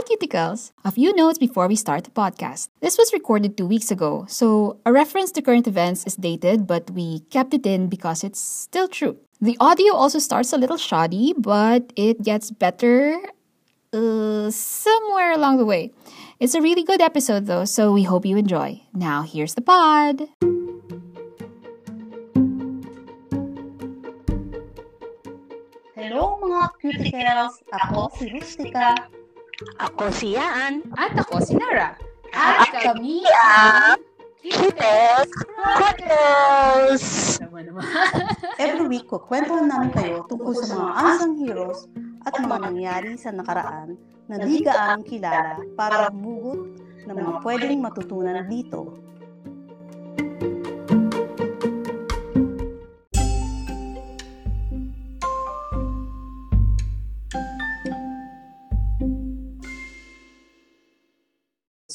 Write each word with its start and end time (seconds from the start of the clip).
Hi, 0.00 0.16
Cuticles! 0.16 0.72
A 0.82 0.90
few 0.90 1.14
notes 1.14 1.36
before 1.36 1.68
we 1.68 1.76
start 1.76 2.04
the 2.04 2.10
podcast. 2.10 2.70
This 2.80 2.96
was 2.96 3.12
recorded 3.12 3.58
two 3.58 3.66
weeks 3.66 3.90
ago, 3.90 4.24
so 4.30 4.80
a 4.86 4.92
reference 4.94 5.30
to 5.32 5.42
current 5.42 5.68
events 5.68 6.06
is 6.06 6.16
dated, 6.16 6.66
but 6.66 6.90
we 6.92 7.20
kept 7.28 7.52
it 7.52 7.66
in 7.66 7.88
because 7.88 8.24
it's 8.24 8.40
still 8.40 8.88
true. 8.88 9.18
The 9.42 9.58
audio 9.60 9.92
also 9.92 10.18
starts 10.18 10.54
a 10.54 10.56
little 10.56 10.78
shoddy, 10.78 11.34
but 11.36 11.92
it 11.96 12.22
gets 12.22 12.50
better 12.50 13.20
uh, 13.92 14.48
somewhere 14.48 15.32
along 15.32 15.58
the 15.58 15.66
way. 15.66 15.92
It's 16.40 16.54
a 16.54 16.62
really 16.62 16.82
good 16.82 17.02
episode, 17.02 17.44
though, 17.44 17.66
so 17.66 17.92
we 17.92 18.04
hope 18.04 18.24
you 18.24 18.38
enjoy. 18.38 18.80
Now, 18.94 19.20
here's 19.20 19.52
the 19.52 19.60
pod. 19.60 20.24
Hello 25.92 26.40
mga 26.40 26.62
cuticles! 26.80 27.60
Ako 27.68 28.08
si 28.16 28.32
Rustica. 28.32 29.19
Ako 29.60 30.08
si 30.08 30.32
Yan. 30.40 30.80
At 30.96 31.12
ako 31.20 31.44
si 31.44 31.52
Nara. 31.52 31.92
At 32.32 32.72
kami 32.72 33.20
ang 33.28 34.00
Kites 34.40 35.28
Chronicles! 35.36 37.04
Every 38.56 38.88
week, 38.88 39.04
kukwentuhan 39.12 39.68
namin 39.68 39.92
kayo 39.92 40.24
tungkol 40.32 40.56
sa 40.56 40.64
mga 40.72 40.92
unsung 40.96 41.34
heroes 41.44 41.80
at 42.24 42.40
mga 42.40 42.56
nangyari 42.72 43.20
sa 43.20 43.36
nakaraan 43.36 44.00
na 44.32 44.40
di 44.40 44.64
gaanong 44.64 45.04
kilala 45.04 45.60
para 45.76 46.08
bugot 46.08 46.80
ng 47.04 47.16
mga 47.20 47.32
pwedeng 47.44 47.84
matutunan 47.84 48.48
dito. 48.48 48.96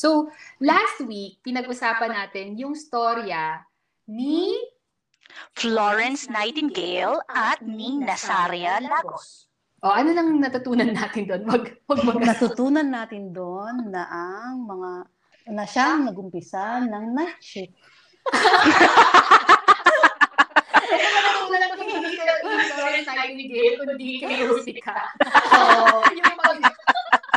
So, 0.05 0.29
last 0.61 1.01
week, 1.09 1.41
pinag-usapan 1.41 2.13
natin 2.13 2.53
yung 2.61 2.77
storya 2.77 3.65
ni 4.05 4.53
Florence 5.57 6.29
Nightingale 6.29 7.25
at 7.25 7.65
ni 7.65 7.97
Nazaria 7.97 8.77
Lagos. 8.85 9.49
O, 9.81 9.89
ano 9.89 10.13
lang 10.13 10.37
natutunan 10.37 10.93
natin 10.93 11.25
doon? 11.25 11.41
Wag, 11.49 11.81
wag 11.89 11.99
mag 12.05 12.21
Natutunan 12.21 12.85
natin 12.85 13.33
doon 13.33 13.89
na 13.89 14.05
ang 14.05 14.69
mga 14.69 14.91
na 15.49 15.65
siyang 15.65 16.05
nagumpisa 16.05 16.85
ng 16.85 17.05
night 17.09 17.41
shift. 17.41 17.73
I-Florence 22.45 23.09
Nightingale, 23.09 23.73
kundi 23.81 24.21
kay 24.21 24.45
Rustica. 24.45 25.09
So, 25.49 26.05
yung 26.13 26.37
pag- 26.37 26.84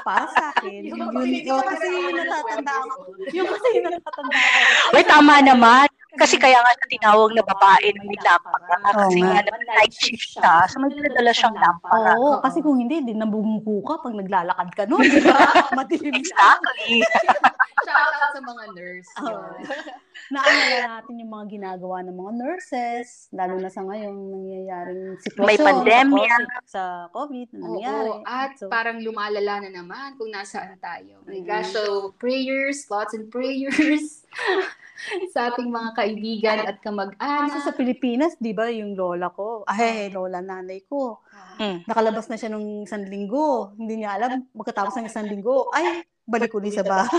Para 0.09 0.25
sa 0.33 0.57
akin, 0.57 0.89
yung, 0.89 1.05
yun, 1.13 1.53
oh, 1.53 1.61
kasi 1.69 1.85
yung 1.93 2.17
natatanda 2.17 2.81
ko. 2.81 3.13
Yung 3.29 3.45
kasi 3.45 3.67
yung 3.77 3.93
natatanda 3.93 4.41
ko. 4.41 4.97
Uy, 4.97 5.05
tama 5.05 5.35
naman. 5.45 5.98
Kasi 6.17 6.41
kaya 6.41 6.57
nga 6.57 6.73
siya 6.73 6.89
tinawag 6.89 7.37
na 7.37 7.45
babae 7.45 7.93
na 7.93 8.03
may 8.09 8.17
lampara. 8.25 8.77
Kasi 8.81 9.21
Oo 9.21 9.29
nga, 9.29 9.45
night 9.69 9.93
shift 9.93 10.25
siya. 10.41 10.65
So 10.73 10.81
may 10.81 10.89
dinadala 10.97 11.37
siyang 11.37 11.57
lampara. 11.61 12.17
Oo, 12.17 12.41
kasi 12.41 12.65
kung 12.65 12.81
hindi, 12.81 13.05
di 13.05 13.13
nabumuko 13.13 13.85
ka 13.85 14.01
pag 14.01 14.17
naglalakad 14.17 14.69
ka 14.73 14.85
noon, 14.89 15.05
di 15.05 15.21
ba? 15.21 15.37
Madilim 15.79 16.17
na. 16.17 16.21
Exactly. 16.25 17.05
shout 17.89 18.13
out 18.17 18.31
sa 18.33 18.41
mga 18.41 18.65
nurse. 18.73 19.11
Yun. 19.21 19.59
Naalala 20.35 20.77
natin 21.01 21.25
yung 21.25 21.33
mga 21.33 21.47
ginagawa 21.49 22.05
ng 22.05 22.17
mga 22.17 22.33
nurses, 22.37 23.33
lalo 23.33 23.57
na 23.57 23.73
sa 23.73 23.81
ngayong 23.81 24.19
nangyayaring 24.29 25.17
sitwasyon. 25.25 25.49
May 25.49 25.57
pandemya. 25.57 26.37
Sa 26.37 26.43
COVID, 26.43 26.69
sa 26.69 26.83
COVID 27.13 27.49
na 27.53 27.59
nangyari. 27.65 28.09
Oo, 28.13 28.25
at 28.29 28.51
So, 28.61 28.69
parang 28.69 29.01
lumalala 29.01 29.65
na 29.65 29.71
naman 29.73 30.21
kung 30.21 30.29
nasaan 30.29 30.77
tayo. 30.81 31.25
My 31.25 31.41
Mhm. 31.41 31.49
gosh, 31.49 31.71
so 31.73 32.13
prayers, 32.21 32.85
thoughts 32.85 33.17
and 33.17 33.33
prayers 33.33 34.28
sa 35.35 35.49
ating 35.53 35.71
mga 35.71 35.91
kaibigan 35.95 36.59
at 36.67 36.77
kasi 36.79 36.85
kamag-anak. 36.91 37.63
sa 37.63 37.73
Pilipinas, 37.73 38.35
di 38.37 38.53
ba, 38.53 38.69
yung 38.69 38.99
lola 38.99 39.31
ko, 39.31 39.63
ay, 39.65 40.11
lola 40.11 40.43
nanay 40.43 40.83
ko, 40.85 41.23
Mm. 41.59 41.91
nakalabas 41.91 42.31
na 42.31 42.39
siya 42.39 42.55
nung 42.55 42.87
isang 42.87 43.03
linggo. 43.03 43.75
Hindi 43.75 43.99
niya 43.99 44.15
alam, 44.15 44.47
magkatapos 44.55 44.95
ng 44.95 45.11
isang 45.11 45.27
linggo, 45.27 45.67
ay, 45.75 46.07
balik 46.23 46.55
ulit 46.55 46.71
sa 46.71 46.87
bahay. 46.87 47.19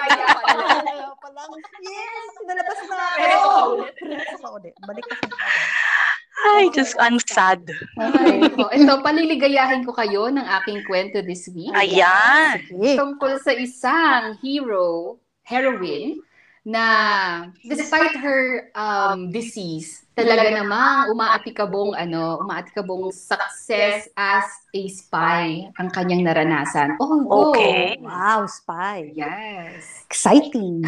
Kaya 0.00 1.08
pa 1.18 1.28
lang, 1.34 1.50
yes, 1.82 2.24
pinalabas 2.38 2.78
na 2.86 2.96
ako. 3.10 3.50
Ka 4.38 4.48
ulit. 4.54 4.74
Balik 4.86 5.04
ka 5.06 5.14
sa 5.18 5.26
bahay. 5.26 5.89
Ay, 6.50 6.70
just 6.74 6.96
I'm 6.98 7.18
sad. 7.22 7.62
Okay. 7.94 8.38
So, 8.60 8.68
ito, 8.72 8.94
paliligayahin 9.00 9.86
ko 9.86 9.92
kayo 9.94 10.28
ng 10.28 10.42
aking 10.60 10.82
kwento 10.84 11.22
this 11.22 11.48
week. 11.50 11.72
Ayan. 11.72 12.60
Tungkol 12.72 13.38
sa 13.40 13.52
isang 13.54 14.36
hero, 14.42 15.16
heroine, 15.42 16.20
na 16.60 16.84
despite 17.64 18.12
her 18.20 18.68
um, 18.76 19.32
disease, 19.32 20.04
talaga 20.12 20.52
namang 20.52 21.08
umaatikabong, 21.08 21.96
ano, 21.96 22.44
umaatikabong 22.44 23.08
success 23.08 24.12
as 24.12 24.44
a 24.76 24.82
spy 24.92 25.72
ang 25.80 25.88
kanyang 25.88 26.28
naranasan. 26.28 27.00
Oh, 27.00 27.24
go! 27.24 27.56
Okay. 27.56 27.96
Wow, 28.04 28.44
spy. 28.44 29.08
Yes. 29.16 30.04
Exciting. 30.04 30.84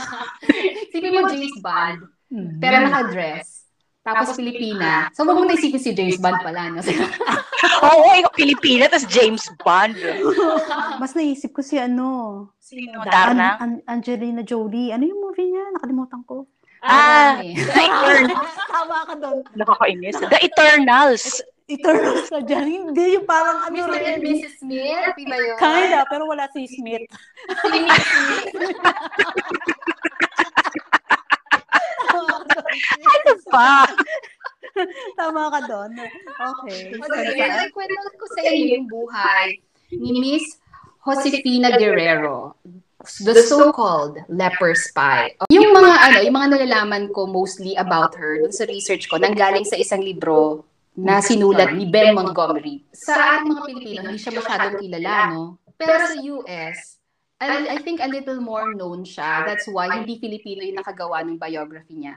Isipin 0.88 1.12
mo 1.12 1.28
James 1.28 1.56
Bond, 1.60 2.08
Mhm. 2.32 2.56
pero 2.64 2.80
naka-dress. 2.80 3.51
Tapos 4.02 4.34
Pilipina. 4.34 5.06
So, 5.14 5.22
wag 5.22 5.38
mo 5.38 5.46
na 5.46 5.54
isipin 5.54 5.78
si 5.78 5.94
James 5.94 6.18
Bond 6.18 6.42
pala. 6.42 6.74
No? 6.74 6.82
Oo, 7.86 8.10
ikaw 8.18 8.34
Pilipina, 8.34 8.90
tas 8.90 9.06
James 9.06 9.46
Bond. 9.62 9.94
Mas 11.00 11.14
naisip 11.14 11.54
ko 11.54 11.62
si 11.62 11.78
ano, 11.78 12.50
Sino, 12.58 13.06
Darna? 13.06 13.62
An- 13.62 13.82
Angelina 13.86 14.42
Jolie. 14.42 14.90
Ano 14.90 15.06
yung 15.06 15.22
movie 15.22 15.54
niya? 15.54 15.70
Nakalimutan 15.78 16.26
ko. 16.26 16.50
Ah, 16.82 17.38
Marami. 17.38 17.54
The 17.54 17.78
Eternals. 17.78 18.54
Tama 18.74 18.96
ka 19.06 19.14
doon. 19.14 19.42
Nakakainis. 19.54 20.16
The 20.18 20.40
Eternals. 20.42 21.24
Eternals 21.70 22.26
na 22.26 22.40
dyan. 22.42 22.66
Hindi 22.90 23.04
yung 23.14 23.22
parang 23.22 23.70
ano 23.70 23.86
Mr. 23.86 24.02
and. 24.02 24.18
Mrs. 24.18 24.54
Smith, 24.58 25.14
di 25.14 25.24
ba 25.30 25.36
yun? 25.38 25.56
Kinda, 25.62 26.02
pero 26.10 26.26
wala 26.26 26.50
si 26.50 26.66
Smith. 26.66 27.06
Si 27.06 27.78
Smith. 27.86 28.50
Ba? 33.52 33.86
Tama 35.20 35.52
ka 35.52 35.60
doon. 35.68 35.90
Okay. 36.00 36.96
Okay, 36.96 37.36
so, 37.36 37.68
kwento 37.76 38.08
ko 38.16 38.26
sa 38.32 38.40
inyo 38.48 38.64
yung 38.80 38.86
buhay 38.88 39.60
ni 39.92 40.10
Miss 40.16 40.56
Josefina 41.04 41.76
Guerrero, 41.76 42.54
the 43.26 43.34
so-called 43.42 44.16
leper 44.30 44.72
spy. 44.78 45.34
Yung 45.50 45.74
mga 45.74 45.92
ano, 45.98 46.18
yung 46.22 46.36
mga 46.38 46.48
nalalaman 46.56 47.04
ko 47.10 47.26
mostly 47.26 47.74
about 47.74 48.14
her 48.14 48.38
dun 48.38 48.54
sa 48.54 48.64
research 48.70 49.10
ko, 49.10 49.18
nanggaling 49.18 49.66
sa 49.66 49.74
isang 49.74 50.00
libro 50.00 50.62
na 50.94 51.18
sinulat 51.18 51.74
ni 51.74 51.90
Ben 51.90 52.14
Montgomery. 52.14 52.86
Sa 52.94 53.42
ating 53.42 53.50
mga 53.50 53.62
Pilipino, 53.66 54.00
hindi 54.06 54.22
siya 54.22 54.34
masyadong 54.38 54.74
kilala, 54.78 55.14
no? 55.34 55.42
Pero 55.74 55.94
sa 55.98 56.14
US, 56.38 56.78
I, 57.42 57.74
I 57.74 57.78
think 57.82 57.98
a 57.98 58.06
little 58.06 58.38
more 58.38 58.70
known 58.70 59.02
siya. 59.02 59.42
That's 59.42 59.66
why 59.66 59.90
hindi 59.90 60.22
Filipino 60.22 60.62
yung 60.62 60.78
nakagawa 60.78 61.26
ng 61.26 61.42
biography 61.42 61.98
niya. 61.98 62.14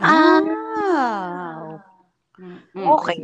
Ah. 0.00 1.78
Mm. 2.40 2.88
Okay. 2.96 3.20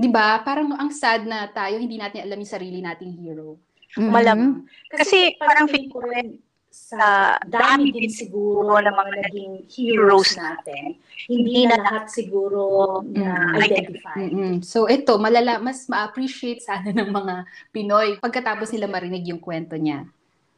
'Di 0.00 0.08
ba? 0.08 0.40
Parang 0.40 0.72
ang 0.80 0.88
sad 0.88 1.28
na 1.28 1.44
tayo 1.52 1.76
hindi 1.76 2.00
natin 2.00 2.24
alam 2.24 2.40
yung 2.40 2.48
sarili 2.48 2.80
nating 2.80 3.12
hero. 3.20 3.60
Malam. 4.00 4.64
Kasi 4.88 5.36
parang 5.36 5.68
feeling 5.68 5.92
ko 5.92 6.00
rin 6.04 6.40
sa 6.76 7.36
dami 7.48 7.88
din 7.88 8.12
siguro 8.12 8.76
ng 8.76 8.92
mga 8.92 9.12
naging 9.24 9.52
heroes 9.64 10.36
natin, 10.36 11.00
hindi 11.24 11.64
na 11.64 11.80
lahat 11.80 12.12
siguro 12.12 13.00
na 13.08 13.56
identify. 13.64 14.16
Mm-mm. 14.20 14.60
So 14.60 14.84
ito, 14.84 15.16
malala 15.16 15.56
mas 15.56 15.88
ma-appreciate 15.88 16.60
sana 16.60 16.92
ng 16.92 17.08
mga 17.08 17.34
Pinoy 17.72 18.20
pagkatapos 18.20 18.72
nila 18.76 18.92
marinig 18.92 19.24
yung 19.24 19.40
kwento 19.40 19.72
niya. 19.76 20.04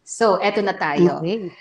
So, 0.08 0.41
eto 0.41 0.64
na 0.64 0.73
tayo. 0.73 1.20
Okay. 1.20 1.52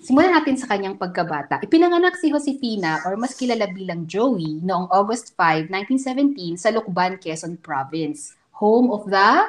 Simulan 0.00 0.32
natin 0.32 0.56
sa 0.56 0.64
kanyang 0.64 0.96
pagkabata. 0.96 1.60
Ipinanganak 1.60 2.16
si 2.16 2.32
Josefina 2.32 3.04
or 3.04 3.20
mas 3.20 3.36
kilala 3.36 3.68
bilang 3.68 4.08
Joey 4.08 4.64
noong 4.64 4.88
August 4.88 5.36
5, 5.36 5.68
1917 5.68 6.56
sa 6.56 6.72
Lukban, 6.72 7.20
Quezon 7.20 7.60
Province. 7.60 8.32
Home 8.64 8.88
of 8.96 9.04
the 9.12 9.44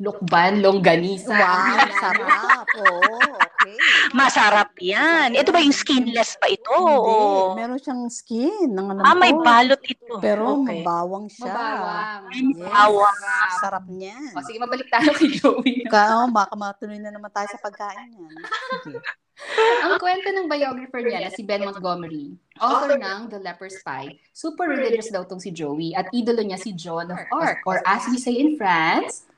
Lukban 0.00 0.60
Longganisa. 0.60 1.32
Wow, 1.32 1.80
sarap. 1.96 2.68
Oo, 2.76 3.20
okay. 3.24 3.76
Masarap 4.12 4.72
yan. 4.80 5.32
Ito 5.32 5.48
ba 5.48 5.64
yung 5.64 5.72
skinless 5.72 6.36
pa 6.36 6.52
ito? 6.52 6.76
Hindi, 6.76 7.56
meron 7.64 7.80
siyang 7.80 8.04
skin. 8.12 8.68
Ng 8.76 8.86
alam 8.96 9.04
Ah, 9.04 9.16
may 9.16 9.32
balot 9.32 9.80
ito. 9.80 10.20
Pero 10.20 10.60
okay. 10.60 10.84
mabawang 10.84 11.28
siya. 11.28 11.52
Mabawang. 11.52 12.22
Yes. 12.36 12.64
Mabawang. 12.68 13.20
Sarap 13.64 13.84
niyan. 13.88 14.32
O, 14.36 14.44
sige, 14.44 14.60
mabalik 14.60 14.88
tayo 14.92 15.08
kay 15.16 15.28
Joey. 15.40 15.88
Ka, 15.88 16.24
oh, 16.24 16.28
baka 16.28 16.52
matuloy 16.52 17.00
na 17.00 17.12
naman 17.12 17.32
tayo 17.32 17.48
sa 17.48 17.60
pagkain 17.64 18.12
yan. 18.12 18.36
Sige. 18.84 19.00
Ang 19.84 19.96
kwento 19.96 20.28
ng 20.30 20.46
biographer 20.46 21.00
niya 21.00 21.26
na 21.26 21.30
si 21.32 21.42
Ben 21.42 21.64
Montgomery, 21.64 22.36
author 22.60 23.00
ng 23.00 23.32
The 23.32 23.40
Leper 23.40 23.72
Spy, 23.72 24.20
super 24.30 24.68
religious 24.68 25.08
daw 25.08 25.24
tong 25.24 25.40
si 25.40 25.50
Joey 25.50 25.96
at 25.96 26.12
idolo 26.12 26.44
niya 26.44 26.60
si 26.60 26.76
Joan 26.76 27.08
of 27.10 27.20
Arc 27.32 27.64
or 27.64 27.80
as 27.88 28.04
we 28.12 28.20
say 28.20 28.36
in 28.36 28.60
France, 28.60 29.30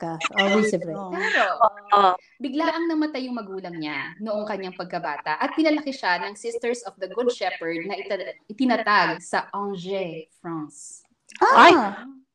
ah. 0.00 0.16
Oh, 0.40 0.56
oui, 0.56 0.64
c'est 0.64 0.80
vrai. 0.80 0.96
Oh. 0.96 1.12
Pero, 1.12 1.44
Oo. 1.92 2.12
biglaang 2.40 2.88
namatay 2.88 3.28
yung 3.28 3.36
magulang 3.36 3.76
niya 3.76 4.16
noong 4.24 4.48
kanyang 4.48 4.72
pagkabata 4.72 5.36
at 5.36 5.52
pinalaki 5.52 5.92
siya 5.92 6.16
ng 6.24 6.32
Sisters 6.32 6.80
of 6.88 6.96
the 6.96 7.12
Good 7.12 7.28
Shepherd 7.28 7.84
na 7.84 8.00
itinatag 8.48 9.20
sa 9.20 9.52
Angers, 9.52 10.32
France. 10.40 11.04
Ay! 11.44 11.76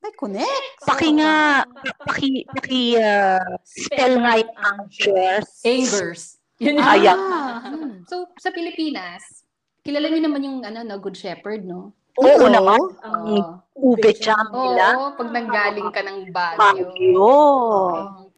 May 0.07 0.15
connect. 0.15 0.87
Paki 0.87 1.19
nga, 1.19 1.67
paki, 2.07 2.47
paki, 2.47 2.95
uh, 2.95 3.59
spell 3.67 4.23
nga 4.23 4.39
yung 4.39 4.55
Angers. 4.55 5.49
Angers. 5.67 6.23
Yun 6.63 6.79
Ah, 6.79 6.95
yeah. 6.95 7.19
Hmm. 7.67 8.07
So, 8.07 8.31
sa 8.39 8.55
Pilipinas, 8.55 9.43
kilala 9.83 10.07
niyo 10.07 10.23
naman 10.23 10.47
yung 10.47 10.63
ano, 10.63 10.79
no, 10.87 10.95
Good 11.03 11.19
Shepherd, 11.19 11.67
no? 11.67 11.91
Oo 12.23 12.39
Hello? 12.39 12.47
naman. 12.47 12.79
Ang 13.03 13.19
Oo. 13.35 13.91
ube 13.91 14.15
jam 14.15 14.47
nila. 14.47 14.95
Oo, 14.95 15.07
pag 15.19 15.27
nanggaling 15.27 15.91
ka 15.91 15.99
ng 15.99 16.17
Baguio. 16.31 16.87
Bagyo. 16.87 17.31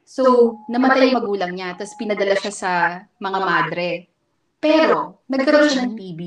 So, 0.10 0.58
namatay 0.74 1.14
yung 1.14 1.22
magulang 1.22 1.54
niya, 1.54 1.78
tapos 1.78 1.94
pinadala 2.02 2.34
siya 2.34 2.50
sa 2.50 2.72
mga 3.22 3.40
madre. 3.46 4.10
Pero, 4.58 5.22
nagkaroon 5.30 5.70
siya 5.70 5.86
ng 5.86 5.94
TB. 5.94 6.22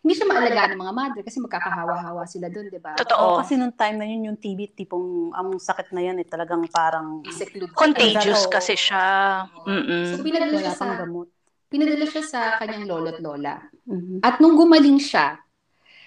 Hindi 0.00 0.16
siya 0.16 0.32
maalagaan 0.32 0.72
ng 0.72 0.80
mga 0.80 0.94
madre 0.96 1.20
kasi 1.20 1.44
magkakahawa-hawa 1.44 2.24
sila 2.24 2.48
doon, 2.48 2.72
di 2.72 2.80
ba? 2.80 2.96
Oo, 2.96 3.04
Totoo. 3.04 3.36
kasi 3.44 3.60
nung 3.60 3.76
time 3.76 4.00
na 4.00 4.08
yun, 4.08 4.32
yung 4.32 4.38
TB, 4.40 4.72
tipong, 4.72 5.36
ang 5.36 5.60
sakit 5.60 5.92
na 5.92 6.00
yan, 6.00 6.16
eh, 6.16 6.26
talagang 6.28 6.64
parang 6.72 7.20
Seclude. 7.28 7.76
Contagious 7.76 8.48
Oo. 8.48 8.52
kasi 8.56 8.80
siya. 8.80 9.44
So, 9.44 9.68
Mm-mm. 9.68 10.24
pinadala 10.24 10.56
wala 10.56 10.62
siya 10.64 10.72
sa, 10.72 10.86
gamot. 10.96 11.28
pinadala 11.68 12.04
siya 12.08 12.24
sa 12.24 12.40
kanyang 12.56 12.88
lolo't 12.88 13.20
lola. 13.20 13.60
Mhm. 13.84 14.24
At 14.24 14.40
nung 14.40 14.56
gumaling 14.56 14.96
siya, 14.96 15.36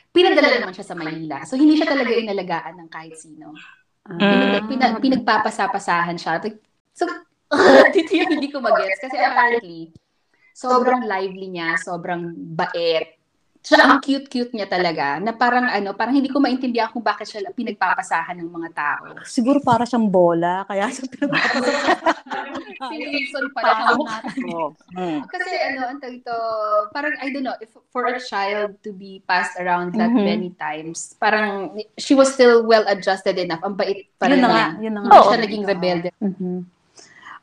pinadala 0.09 0.57
naman 0.57 0.73
siya 0.73 0.89
sa 0.89 0.97
Manila. 0.97 1.45
So, 1.45 1.53
hindi 1.53 1.77
siya 1.77 1.93
talaga 1.93 2.17
inalagaan 2.17 2.81
ng 2.81 2.89
kahit 2.89 3.13
sino. 3.13 3.53
Mm. 4.09 4.19
Pinag, 4.19 4.65
pina- 4.67 4.99
pinagpapasapasahan 4.99 6.17
siya. 6.17 6.41
So, 6.97 7.05
dito 7.95 8.11
yung 8.17 8.41
hindi 8.41 8.49
ko 8.49 8.57
magets. 8.57 8.99
Kasi 8.99 9.21
apparently, 9.21 9.93
sobrang 10.57 11.05
lively 11.05 11.53
niya, 11.53 11.77
sobrang 11.77 12.33
bait. 12.57 13.21
Siya 13.63 13.79
ang 13.79 14.03
cute-cute 14.03 14.51
niya 14.51 14.67
talaga, 14.67 15.23
na 15.23 15.31
parang 15.31 15.63
ano, 15.71 15.95
parang 15.95 16.11
hindi 16.19 16.27
ko 16.27 16.43
maintindihan 16.43 16.91
kung 16.91 16.99
bakit 16.99 17.31
siya 17.31 17.47
pinagpapasahan 17.47 18.35
ng 18.43 18.51
mga 18.51 18.69
tao. 18.75 19.15
Siguro 19.23 19.63
para 19.63 19.87
siyang 19.87 20.11
bola, 20.11 20.67
kaya 20.67 20.91
siya 20.91 21.07
Si 22.83 22.95
Wilson 22.99 23.45
pala. 23.55 23.95
Oo. 24.43 24.75
Mm. 24.91 25.23
Kasi 25.31 25.51
ano, 25.71 25.79
ang 25.95 26.03
ito, 26.03 26.35
parang, 26.91 27.15
I 27.23 27.31
don't 27.31 27.47
know, 27.47 27.55
if 27.63 27.71
for 27.95 28.03
a 28.11 28.19
child 28.19 28.75
to 28.83 28.91
be 28.91 29.23
passed 29.23 29.55
around 29.55 29.95
that 29.95 30.11
Mhm. 30.11 30.27
many 30.27 30.49
times, 30.59 31.15
parang 31.15 31.71
she 31.95 32.11
was 32.19 32.35
still 32.35 32.67
well-adjusted 32.67 33.39
enough. 33.39 33.63
Ang 33.63 33.79
bait 33.79 34.11
pa 34.19 34.27
rin 34.27 34.43
Yun 34.43 34.43
na 34.43 34.49
nga, 34.51 34.67
yun 34.83 34.91
na 34.91 34.99
nga. 35.07 35.23
Siya 35.23 35.39
naging 35.39 35.63
rebelde. 35.63 36.09
Mhm. 36.19 36.72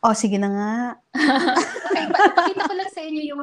Oh, 0.00 0.14
sige 0.14 0.36
na 0.36 0.48
nga. 0.48 0.72
Okay, 1.90 2.06
pa- 2.06 2.30
pakita 2.32 2.70
ko 2.70 2.74
lang 2.74 2.86
sa 2.88 3.02
inyo 3.02 3.22
yung 3.26 3.42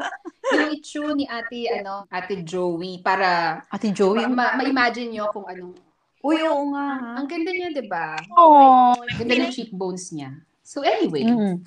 yung 0.56 0.72
itsure 0.72 1.12
ni 1.14 1.28
Ate 1.28 1.68
ano, 1.70 2.08
Ate 2.08 2.40
Joey 2.42 3.04
para 3.04 3.60
Ate 3.68 3.92
Joey. 3.92 4.24
ma- 4.24 4.32
ma- 4.32 4.56
ma-imagine 4.56 5.12
niyo 5.12 5.28
kung 5.30 5.44
anong 5.44 5.76
Uy, 6.24 6.40
oo 6.42 6.64
nga. 6.72 6.88
ha? 6.96 7.12
ang 7.20 7.28
ganda 7.28 7.52
niya, 7.52 7.70
'di 7.70 7.86
ba? 7.86 8.16
Oh, 8.34 8.96
Ganda 9.20 9.36
ng 9.38 9.52
cheekbones 9.52 10.10
niya. 10.10 10.32
So 10.64 10.80
anyway, 10.80 11.28
Mhm. 11.28 11.60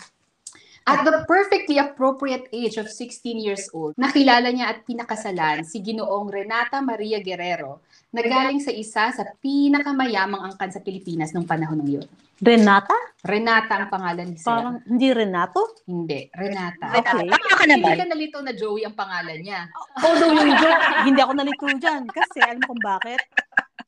At 0.90 1.06
the 1.06 1.22
perfectly 1.30 1.78
appropriate 1.78 2.50
age 2.50 2.74
of 2.76 2.90
16 2.90 3.38
years 3.38 3.70
old, 3.70 3.94
nakilala 3.94 4.50
niya 4.50 4.74
at 4.74 4.82
pinakasalan 4.82 5.62
si 5.62 5.78
Ginoong 5.78 6.26
Renata 6.26 6.82
Maria 6.82 7.22
Guerrero 7.22 7.80
na 8.10 8.26
galing 8.26 8.58
sa 8.58 8.74
isa 8.74 9.14
sa 9.14 9.22
pinakamayamang 9.38 10.42
angkan 10.50 10.74
sa 10.74 10.82
Pilipinas 10.82 11.30
nung 11.30 11.46
panahon 11.46 11.78
ng 11.78 11.90
yun. 12.02 12.06
Renata? 12.40 12.96
Renata 13.22 13.84
ang 13.84 13.88
pangalan 13.92 14.32
ni 14.32 14.36
Sir. 14.40 14.48
Parang, 14.48 14.80
hindi 14.88 15.12
Renato? 15.12 15.62
Hindi, 15.84 16.26
Renata. 16.32 16.96
Okay. 16.96 17.28
Tama 17.28 17.52
ka 17.54 17.64
Hindi 17.68 17.84
naman. 17.84 18.00
ka 18.00 18.06
nalito 18.08 18.38
na 18.40 18.52
Joey 18.56 18.82
ang 18.88 18.96
pangalan 18.96 19.38
niya. 19.44 19.68
Although 20.00 20.32
yung 20.32 20.52
joke, 20.56 20.82
hindi 21.04 21.20
ako 21.20 21.32
nalito 21.36 21.64
dyan. 21.76 22.02
Kasi 22.08 22.38
alam 22.40 22.58
mo 22.64 22.74
kung 22.74 22.82
bakit? 22.82 23.20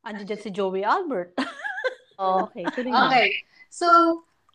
Andiyan 0.05 0.27
dyan 0.29 0.43
si 0.45 0.51
Joey 0.53 0.85
Albert. 0.87 1.35
Oh. 2.21 2.47
Okay, 2.53 2.63
tuloy 2.71 2.95
na. 2.95 3.11
Okay. 3.11 3.35
So, 3.67 3.89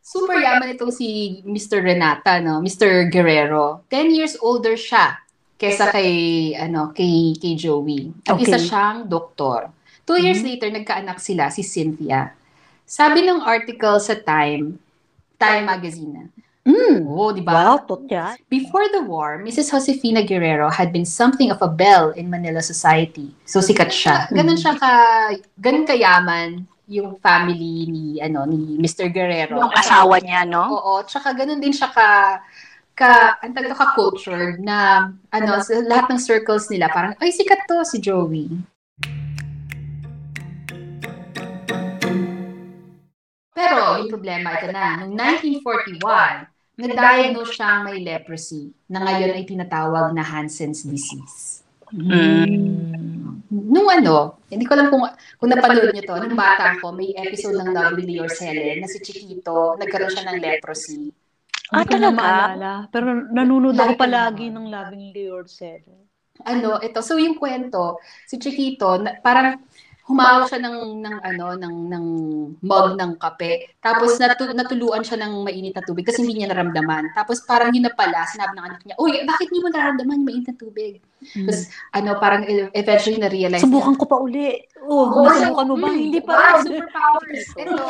super 0.08 0.40
yaman 0.40 0.72
itong 0.72 0.96
si 0.96 1.40
Mr. 1.44 1.84
Renata, 1.84 2.40
no? 2.40 2.64
Mr. 2.64 3.12
Guerrero. 3.12 3.84
10 3.92 4.16
years 4.16 4.40
older 4.40 4.80
siya 4.80 5.20
kesa 5.60 5.92
kay, 5.92 6.56
ano, 6.56 6.96
kay, 6.96 7.36
kay 7.36 7.60
Joey. 7.60 8.16
At 8.24 8.40
Okay. 8.40 8.48
isa 8.48 8.58
siyang 8.62 9.12
doktor. 9.12 9.68
Two 10.08 10.16
years 10.16 10.40
later, 10.40 10.72
nagkaanak 10.72 11.20
sila, 11.20 11.52
si 11.52 11.60
Cynthia. 11.60 12.32
Sabi 12.88 13.28
ng 13.28 13.44
article 13.44 14.00
sa 14.00 14.16
Time, 14.16 14.80
Time 15.36 15.66
Magazine. 15.68 16.32
Mm. 16.64 17.04
Oo, 17.04 17.36
di 17.36 17.44
ba? 17.44 17.76
Wow, 17.76 17.84
tot 17.84 18.08
yan. 18.08 18.40
Before 18.48 18.88
the 18.92 19.04
war, 19.04 19.40
Mrs. 19.44 19.72
Josefina 19.72 20.24
Guerrero 20.24 20.72
had 20.72 20.96
been 20.96 21.08
something 21.08 21.52
of 21.52 21.60
a 21.60 21.68
belle 21.68 22.16
in 22.16 22.32
Manila 22.32 22.64
society. 22.64 23.32
So 23.44 23.60
sikat 23.60 23.92
siya. 23.92 24.28
Ganun 24.32 24.56
siya 24.56 24.76
ka 24.76 24.92
ganun 25.60 25.88
kayaman 25.88 26.68
yung 26.88 27.20
family 27.20 27.86
ni 27.92 28.06
ano 28.24 28.48
ni 28.48 28.80
Mr. 28.80 29.12
Guerrero. 29.12 29.60
Yung 29.60 29.76
asawa 29.76 30.24
niya, 30.24 30.48
no? 30.48 30.64
Oo, 30.72 31.04
tsaka 31.04 31.36
ganun 31.36 31.60
din 31.60 31.76
siya 31.76 31.92
ka 31.92 32.40
ka 32.98 33.38
ang 33.46 33.54
doon, 33.54 33.78
ka 33.78 33.94
cultured 33.94 34.58
na 34.64 35.12
ano 35.30 35.62
sa 35.62 35.78
lahat 35.86 36.10
ng 36.10 36.22
circles 36.24 36.66
nila 36.72 36.90
parang 36.90 37.14
ay 37.22 37.30
sikat 37.30 37.70
to 37.70 37.86
si 37.86 38.02
Joey. 38.02 38.50
Pero 43.54 44.02
yung 44.02 44.10
problema 44.10 44.58
ito 44.58 44.70
na, 44.70 45.02
noong 45.02 45.14
1941, 45.14 46.78
na-diagnose 46.78 47.54
siyang 47.58 47.90
may 47.90 48.00
leprosy 48.06 48.70
na 48.86 49.02
ngayon 49.02 49.34
ay 49.34 49.44
tinatawag 49.50 50.14
na 50.14 50.22
Hansen's 50.22 50.86
disease. 50.86 51.66
Mm. 51.90 53.07
Nung 53.48 53.88
ano, 53.88 54.44
hindi 54.52 54.68
ko 54.68 54.76
alam 54.76 54.88
kung, 54.92 55.04
kung 55.40 55.50
napanood 55.52 55.96
niyo 55.96 56.04
to, 56.04 56.16
nung 56.20 56.36
bata 56.36 56.76
ko, 56.84 56.92
may 56.92 57.16
episode 57.16 57.56
ng 57.56 57.72
Love 57.72 57.96
with 57.96 58.12
Yours 58.12 58.40
Helen 58.44 58.84
na 58.84 58.88
si 58.92 59.00
Chiquito, 59.00 59.80
nagkaroon 59.80 60.12
siya 60.12 60.28
ng 60.28 60.40
leprosy. 60.44 61.12
Ah, 61.72 61.84
Hindi 61.84 62.00
talaga? 62.00 62.16
maalala. 62.16 62.72
Pero 62.92 63.06
nanonood 63.32 63.76
ako 63.76 63.92
Lagi 63.92 63.96
ko 63.96 64.04
palagi 64.04 64.46
ng 64.52 64.68
Loving 64.72 65.06
Lord 65.16 65.48
Seven. 65.52 66.00
Ano, 66.46 66.78
ito, 66.80 67.00
so 67.02 67.18
yung 67.18 67.36
kwento, 67.36 67.98
si 68.30 68.38
Chiquito, 68.38 69.00
na, 69.02 69.18
parang 69.20 69.64
humawak 70.08 70.48
siya 70.48 70.64
ng, 70.64 71.04
ng, 71.04 71.16
ano, 71.20 71.46
ng, 71.60 71.76
ng 71.92 72.06
mug 72.64 72.88
ng 72.96 73.12
kape. 73.20 73.76
Tapos 73.84 74.16
natu, 74.16 74.48
natuluan 74.56 75.04
siya 75.04 75.20
ng 75.20 75.44
mainit 75.44 75.76
na 75.76 75.84
tubig 75.84 76.08
kasi 76.08 76.24
hindi 76.24 76.40
niya 76.42 76.56
naramdaman. 76.56 77.12
Tapos 77.12 77.44
parang 77.44 77.76
yun 77.76 77.84
na 77.84 77.92
pala, 77.92 78.24
sinabi 78.24 78.56
ng 78.56 78.66
anak 78.72 78.82
niya, 78.88 78.96
Uy, 78.96 79.28
bakit 79.28 79.52
hindi 79.52 79.60
mo 79.60 79.70
naramdaman 79.70 80.24
yung 80.24 80.28
mainit 80.28 80.48
na 80.48 80.56
tubig? 80.56 81.04
Tapos 81.20 81.68
ano, 81.92 82.10
parang 82.24 82.48
eventually 82.72 83.20
na-realize 83.20 83.62
Subukan 83.68 83.96
ko 84.00 84.06
pa 84.08 84.18
uli. 84.18 84.64
Oh, 84.80 85.12
Oo, 85.12 85.28
nasubukan 85.28 85.66
mo 85.68 85.76
ba? 85.76 85.90
mm, 85.92 86.00
Hindi 86.00 86.20
pa 86.24 86.32
Wow, 86.40 86.64
superpowers. 86.64 87.44
Ito, 87.68 87.84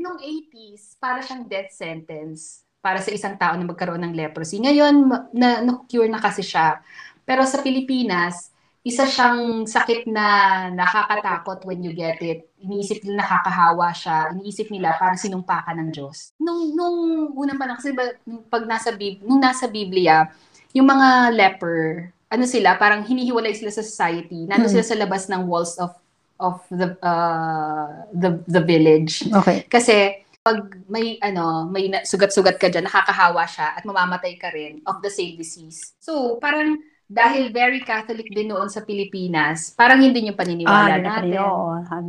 nung 0.00 0.18
80s, 0.18 0.96
para 0.96 1.20
siyang 1.20 1.44
death 1.44 1.70
sentence 1.76 2.64
para 2.78 3.02
sa 3.02 3.10
isang 3.10 3.34
tao 3.36 3.58
na 3.58 3.66
magkaroon 3.66 4.00
ng 4.00 4.14
leprosy. 4.14 4.62
Ngayon, 4.62 4.94
na, 5.34 5.60
na-cure 5.60 6.08
na 6.08 6.22
kasi 6.22 6.40
siya. 6.46 6.78
Pero 7.26 7.44
sa 7.44 7.60
Pilipinas, 7.60 8.54
isa 8.88 9.04
siyang 9.04 9.68
sakit 9.68 10.08
na 10.08 10.26
nakakatakot 10.72 11.68
when 11.68 11.84
you 11.84 11.92
get 11.92 12.16
it. 12.24 12.48
Iniisip 12.56 13.04
nila 13.04 13.20
nakakahawa 13.28 13.92
siya. 13.92 14.32
Iniisip 14.32 14.72
nila 14.72 14.96
parang 14.96 15.20
sinumpa 15.20 15.60
ka 15.68 15.76
ng 15.76 15.92
Diyos. 15.92 16.32
Nung, 16.40 16.72
nung 16.72 16.98
unang 17.36 17.60
panahon, 17.60 17.76
kasi 17.76 17.92
ba, 17.92 18.16
nung 18.24 18.48
pag 18.48 18.64
nasa, 18.64 18.96
Bib- 18.96 19.20
nung 19.20 19.44
nasa 19.44 19.68
Biblia, 19.68 20.32
yung 20.72 20.88
mga 20.88 21.36
leper, 21.36 22.08
ano 22.32 22.44
sila, 22.48 22.80
parang 22.80 23.04
hinihiwalay 23.04 23.52
sila 23.52 23.68
sa 23.68 23.84
society. 23.84 24.48
Nandun 24.48 24.68
Mm. 24.68 24.74
sila 24.80 24.84
sa 24.84 24.96
labas 24.96 25.28
ng 25.28 25.44
walls 25.44 25.76
of 25.76 25.92
of 26.38 26.62
the 26.70 26.94
uh, 27.02 28.06
the 28.14 28.38
the 28.46 28.62
village. 28.62 29.26
Okay. 29.26 29.66
Kasi 29.66 30.22
pag 30.38 30.64
may 30.86 31.18
ano, 31.20 31.66
may 31.66 31.90
sugat-sugat 32.06 32.56
ka 32.56 32.70
diyan, 32.70 32.86
nakakahawa 32.86 33.42
siya 33.44 33.74
at 33.74 33.82
mamamatay 33.82 34.38
ka 34.38 34.48
rin 34.54 34.80
of 34.86 35.02
the 35.02 35.10
same 35.10 35.34
disease. 35.34 35.92
So, 35.98 36.38
parang 36.38 36.78
dahil 37.08 37.48
very 37.50 37.80
Catholic 37.80 38.28
din 38.28 38.52
noon 38.52 38.68
sa 38.68 38.84
Pilipinas, 38.84 39.72
parang 39.72 39.98
hindi 40.04 40.28
yung 40.28 40.36
paniniwala 40.36 41.00
Ah, 41.00 41.00
natin, 41.00 41.32
yun. 41.32 41.80
Um, 41.88 42.08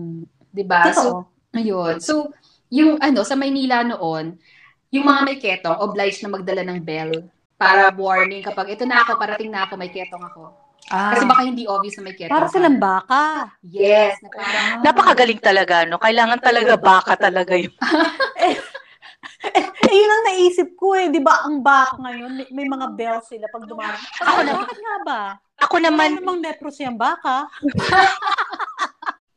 'di 0.51 0.63
ba? 0.68 0.91
So, 0.91 1.25
ayun. 1.56 2.03
So, 2.03 2.29
yung 2.70 3.00
ano 3.00 3.24
sa 3.24 3.39
Maynila 3.39 3.82
noon, 3.88 4.36
yung 4.91 5.06
mga 5.08 5.22
may 5.25 5.38
ketong 5.39 5.77
obliged 5.79 6.22
na 6.22 6.29
magdala 6.34 6.63
ng 6.68 6.79
bell 6.84 7.12
para 7.56 7.91
warning 7.96 8.44
kapag 8.44 8.75
ito 8.75 8.84
na 8.84 9.01
ako, 9.06 9.12
parating 9.20 9.51
na 9.51 9.65
ako, 9.65 9.74
may 9.79 9.91
ketong 9.91 10.22
ako. 10.22 10.51
Ah, 10.89 11.13
Kasi 11.13 11.24
baka 11.29 11.41
hindi 11.46 11.63
obvious 11.70 11.96
na 12.01 12.03
may 12.10 12.15
ketong. 12.18 12.34
para 12.34 12.48
silang 12.50 12.82
baka. 12.82 13.53
Yes, 13.62 14.18
na 14.25 14.29
parang 14.34 14.82
Napakagaling 14.82 15.38
talaga, 15.39 15.86
no? 15.86 16.01
Kailangan 16.01 16.39
talaga 16.41 16.74
baka 16.75 17.13
talaga 17.15 17.53
yung... 17.56 17.75
Eh, 18.39 18.58
yun 20.00 20.10
ang 20.10 20.24
naisip 20.29 20.69
ko 20.77 20.96
eh. 20.96 21.10
Di 21.10 21.22
ba 21.22 21.46
ang 21.46 21.60
baka 21.60 21.98
ngayon, 22.00 22.31
may, 22.36 22.48
may 22.53 22.67
mga 22.69 22.88
bells 22.96 23.27
sila 23.27 23.46
pag 23.50 23.65
dumaan. 23.67 24.00
Ako 24.24 24.39
na, 24.46 24.51
bakit 24.62 24.79
nga 24.79 24.96
ba? 25.05 25.22
Ako 25.60 25.75
Naman, 25.84 26.15
naman, 26.15 26.24
namang 26.24 26.39
leprosy 26.39 26.88
ang 26.88 26.96
baka. 26.96 27.48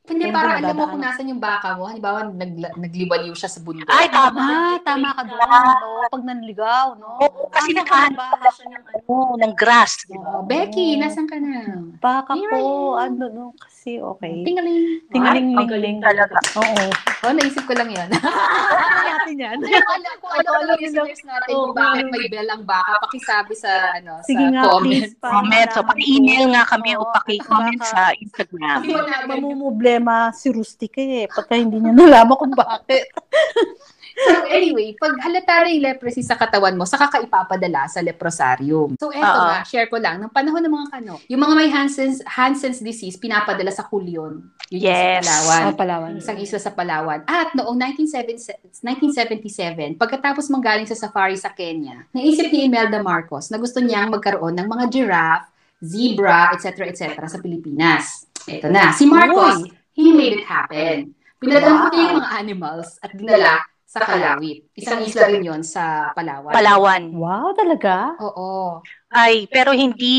Hindi, 0.03 0.27
Yan 0.27 0.35
para 0.35 0.59
din, 0.59 0.67
alam 0.67 0.75
mo 0.75 0.85
kung 0.91 0.99
nasan 0.99 1.31
yung 1.31 1.39
baka 1.39 1.79
mo. 1.79 1.87
Halimbawa, 1.87 2.27
nag, 2.27 2.59
nagliwaliw 2.75 3.39
siya 3.39 3.47
sa 3.47 3.63
bundok. 3.63 3.87
Ay, 3.87 4.11
tama. 4.11 4.43
Ah, 4.43 4.77
tama 4.83 5.15
ka 5.15 5.23
doon, 5.31 5.39
no? 5.39 5.91
Pag 6.11 6.25
nanligaw, 6.27 6.87
no? 6.99 7.23
Oo, 7.23 7.47
kasi 7.55 7.71
Ang 7.71 7.87
nakahanap 7.87 8.19
siya 8.51 8.67
ng, 8.67 8.83
ano, 8.83 9.15
ng 9.39 9.53
grass, 9.55 10.03
di 10.11 10.19
ba? 10.19 10.27
Oh, 10.27 10.43
Becky, 10.43 10.99
nasan 10.99 11.31
ka 11.31 11.39
na? 11.39 11.87
Baka 12.03 12.35
Here 12.35 12.51
po, 12.51 12.99
ano, 12.99 13.25
no? 13.31 13.45
Kasi, 13.63 14.03
okay. 14.03 14.43
Tingaling. 14.43 15.07
Tingaling, 15.15 15.55
Ay, 15.55 15.59
ang 15.63 15.71
galing 15.71 15.99
talaga. 16.03 16.35
Oo. 16.59 16.83
Oh, 17.23 17.33
naisip 17.39 17.63
ko 17.63 17.75
lang 17.79 17.87
yan. 17.95 18.11
natin 19.23 19.39
yan. 19.39 19.59
Alam 19.63 19.83
ko 19.83 19.93
alam 19.95 20.15
ko 20.19 20.27
ano 20.27 20.49
Alam 20.51 20.63
alam 20.63 20.77
nyo 20.77 21.03
listeners 21.07 21.23
natin 21.25 21.49
kung 21.49 21.73
bakit 21.75 22.05
ano. 22.07 22.13
may 22.13 22.27
bell 22.29 22.49
ang 22.51 22.65
baka. 22.67 22.93
Pakisabi 23.07 23.55
sa 23.55 23.71
ano 23.97 24.13
Sige 24.27 24.45
sa 24.45 24.51
nga, 24.53 24.63
comment. 24.67 24.83
please. 24.85 25.13
Comment. 25.23 25.69
So, 25.73 25.81
paki-email 25.87 26.45
nga 26.53 26.65
kami 26.67 26.91
o 26.99 27.03
paki-comment 27.15 27.81
sa 27.83 28.01
Instagram. 28.19 28.79
Hindi 28.83 29.55
mo 29.55 29.69
Mamumblema 29.99 30.33
si 30.33 30.49
Rustic 30.49 30.93
eh, 30.97 31.29
pagka 31.29 31.59
hindi 31.59 31.77
niya 31.77 31.93
nalaman 31.93 32.37
kung 32.39 32.55
bakit. 32.57 33.13
So 34.13 34.45
anyway, 34.45 34.93
pag 35.01 35.17
halata 35.25 35.65
na 35.65 35.73
yung 35.73 35.89
leprosy 35.89 36.21
sa 36.21 36.37
katawan 36.37 36.77
mo, 36.77 36.85
saka 36.85 37.09
ka 37.09 37.19
ipapadala 37.25 37.89
sa 37.89 38.05
leprosarium. 38.05 38.95
So 39.01 39.09
eto 39.09 39.25
Oo. 39.25 39.49
nga, 39.49 39.65
share 39.65 39.89
ko 39.89 39.97
lang, 39.97 40.21
ng 40.21 40.29
panahon 40.29 40.61
ng 40.61 40.69
mga 40.69 40.89
kano, 40.93 41.17
yung 41.33 41.41
mga 41.41 41.55
may 41.57 41.69
Hansen's, 41.73 42.21
Hansen's 42.29 42.85
disease, 42.85 43.17
pinapadala 43.17 43.73
sa 43.73 43.89
Kulyon. 43.89 44.53
Yun 44.69 44.79
yung 44.79 44.85
Yes. 44.85 45.25
sa 45.25 45.33
Palawan. 45.33 45.63
Oh, 45.65 45.77
Palawan. 45.81 46.13
Isang 46.21 46.39
isla 46.45 46.59
sa 46.61 46.77
Palawan. 46.77 47.21
At 47.25 47.57
noong 47.57 47.77
1977, 47.97 48.85
1977, 48.85 49.97
pagkatapos 49.97 50.45
manggaling 50.53 50.87
sa 50.87 51.09
safari 51.09 51.41
sa 51.41 51.49
Kenya, 51.57 52.05
naisip 52.13 52.53
ni 52.53 52.69
Imelda 52.69 53.01
Marcos 53.01 53.49
na 53.49 53.57
gusto 53.57 53.81
niyang 53.81 54.13
magkaroon 54.13 54.61
ng 54.61 54.69
mga 54.69 54.85
giraffe, 54.93 55.49
zebra, 55.81 56.53
etc. 56.53 56.85
etc. 56.85 57.17
sa 57.27 57.41
Pilipinas. 57.41 58.29
Ito 58.45 58.71
na, 58.71 58.93
si 58.95 59.09
Marcos, 59.09 59.67
he 60.03 60.11
made 60.11 60.35
it 60.37 60.45
happen. 60.45 61.15
Pinadala 61.39 61.71
Wow. 61.71 61.87
niya 61.89 62.03
yung 62.03 62.17
mga 62.19 62.31
animals 62.37 62.89
at 62.99 63.11
dinala 63.13 63.55
sa 63.85 63.99
Kalawit. 64.01 64.73
Isang 64.73 65.05
isla 65.05 65.29
rin 65.29 65.45
yon 65.45 65.61
sa 65.61 66.11
Palawan. 66.13 66.49
Palawan. 66.51 67.03
Wow, 67.13 67.53
talaga? 67.53 68.17
Oo. 68.19 68.81
Ay, 69.13 69.45
pero 69.47 69.71
hindi 69.71 70.17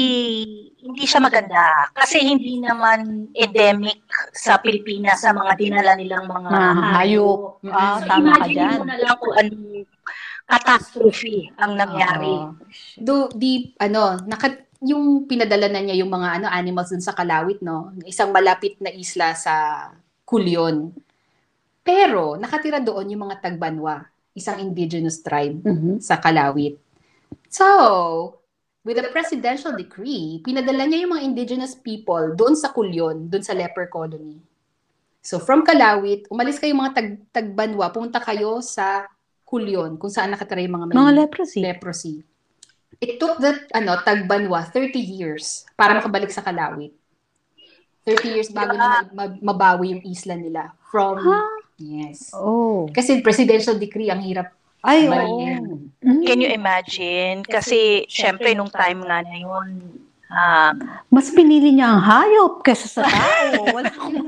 hindi 0.78 1.04
siya 1.04 1.18
maganda 1.18 1.90
kasi 1.92 2.22
hindi 2.22 2.60
naman 2.60 3.32
endemic 3.34 4.04
sa 4.30 4.60
Pilipinas 4.60 5.24
sa 5.24 5.34
mga 5.34 5.58
dinala 5.58 5.98
nilang 5.98 6.28
mga 6.28 6.54
hayop. 6.94 7.64
Ah, 7.66 7.98
So, 7.98 8.06
tama 8.06 8.36
ka 8.36 8.46
imagine 8.46 8.54
dyan. 8.54 8.78
mo 8.78 8.86
na 8.86 8.98
lang 9.00 9.16
kung 9.18 9.34
anong 9.34 9.68
catastrophe 10.46 11.50
ang 11.56 11.74
nangyari. 11.74 12.30
Oo. 12.30 12.54
Do, 13.00 13.32
di, 13.34 13.74
ano, 13.80 14.22
naka, 14.22 14.54
yung 14.84 15.24
pinadala 15.26 15.72
na 15.72 15.80
niya 15.80 15.96
yung 15.96 16.12
mga 16.12 16.30
ano 16.38 16.48
animals 16.52 16.92
dun 16.92 17.00
sa 17.00 17.16
Kalawit, 17.16 17.64
no? 17.64 17.96
Isang 18.04 18.30
malapit 18.30 18.76
na 18.78 18.92
isla 18.92 19.32
sa 19.34 19.54
Kulyon. 20.24 20.92
Pero, 21.84 22.36
nakatira 22.36 22.80
doon 22.80 23.12
yung 23.12 23.28
mga 23.28 23.44
Tagbanwa, 23.44 24.08
isang 24.32 24.60
indigenous 24.60 25.20
tribe 25.20 25.60
Mhm. 25.64 26.00
sa 26.00 26.16
Kalawit. 26.16 26.80
So, 27.48 28.40
with 28.82 29.00
a 29.00 29.12
presidential 29.12 29.72
decree, 29.72 30.40
pinadala 30.42 30.84
niya 30.84 31.04
yung 31.04 31.16
mga 31.16 31.26
indigenous 31.28 31.76
people 31.76 32.36
doon 32.36 32.56
sa 32.56 32.72
Kulyon, 32.72 33.28
doon 33.28 33.44
sa 33.44 33.52
leper 33.54 33.88
colony. 33.88 34.40
So, 35.24 35.40
from 35.40 35.64
Kalawit, 35.64 36.28
umalis 36.28 36.60
kayo 36.60 36.76
mga 36.76 36.94
tag 36.96 37.10
Tagbanwa, 37.32 37.92
pumunta 37.92 38.20
kayo 38.20 38.60
sa 38.60 39.08
Kulyon, 39.44 39.96
kung 39.96 40.10
saan 40.10 40.34
nakatira 40.34 40.60
yung 40.60 40.76
mga 40.82 40.86
may 40.90 40.96
Mga 40.98 41.14
leprosy. 41.24 41.60
leprosy. 41.62 42.16
It 43.04 43.20
took 43.20 43.36
the 43.44 43.68
ano, 43.76 44.00
Tagbanwa 44.00 44.64
30 44.72 44.96
years 44.96 45.68
para 45.76 46.00
makabalik 46.00 46.32
sa 46.32 46.40
Kalawit. 46.40 46.96
30 48.08 48.32
years 48.32 48.50
bago 48.52 48.76
na 48.80 49.04
ma- 49.04 49.28
ma- 49.28 49.40
mabawi 49.52 50.00
yung 50.00 50.04
isla 50.08 50.40
nila 50.40 50.72
from 50.88 51.20
Ha? 51.20 51.40
Yes. 51.84 52.32
Oh. 52.32 52.88
Kasi 52.92 53.20
presidential 53.20 53.76
decree 53.76 54.08
ang 54.08 54.24
hirap 54.24 54.56
Ay, 54.84 55.08
oo. 55.08 55.40
Mm. 56.04 56.28
Can 56.28 56.44
you 56.44 56.52
imagine? 56.52 57.40
Kasi, 57.48 58.04
syempre, 58.12 58.52
nung 58.52 58.68
time 58.68 59.08
nga 59.08 59.24
na 59.24 59.38
yun, 59.40 59.68
ah, 60.28 60.76
Mas 61.08 61.32
pinili 61.32 61.72
niya 61.72 61.96
ang 61.96 62.04
hayop 62.04 62.60
kaysa 62.68 62.92
sa 62.92 63.08
tao. 63.08 63.64
Wala 63.80 63.88
akong 63.88 64.28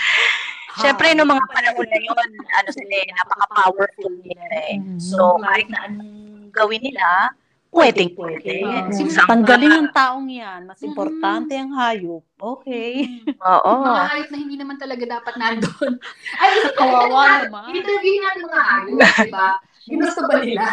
syempre, 0.80 1.12
nung 1.12 1.28
mga 1.28 1.44
panahon 1.52 1.88
na 1.92 2.00
yun, 2.00 2.28
ano 2.56 2.68
sila, 2.72 2.94
eh, 3.04 3.08
napaka-powerful 3.20 4.12
nila 4.24 4.46
eh. 4.64 4.80
Mhm. 4.80 4.96
So, 4.96 5.36
kahit 5.44 5.68
na 5.68 5.92
anong 5.92 6.48
gawin 6.56 6.80
nila, 6.80 7.36
pwedeng 7.76 8.10
pwede. 8.16 8.52
So, 8.90 9.04
Mm. 9.04 9.28
Tanggalin 9.28 9.72
ang 9.76 9.90
taong 9.92 10.26
yan. 10.26 10.60
Mas 10.64 10.80
importante 10.80 11.52
ang 11.52 11.76
hayop. 11.76 12.24
Okay. 12.34 13.04
Oo. 13.36 13.72
Mga 13.84 14.04
hayop 14.08 14.28
na 14.28 14.38
hindi 14.38 14.56
naman 14.56 14.76
talaga 14.76 15.04
dapat 15.06 15.34
nandun. 15.36 15.92
Ay, 16.42 16.50
Kawawa 16.72 17.22
naman. 17.44 17.70
Interview 17.70 18.16
natin 18.18 18.40
mga 18.42 18.62
hayop, 18.64 18.98
di 18.98 19.30
ba? 19.30 19.48
Ginusto 19.84 20.20
ba 20.24 20.34
nila? 20.40 20.66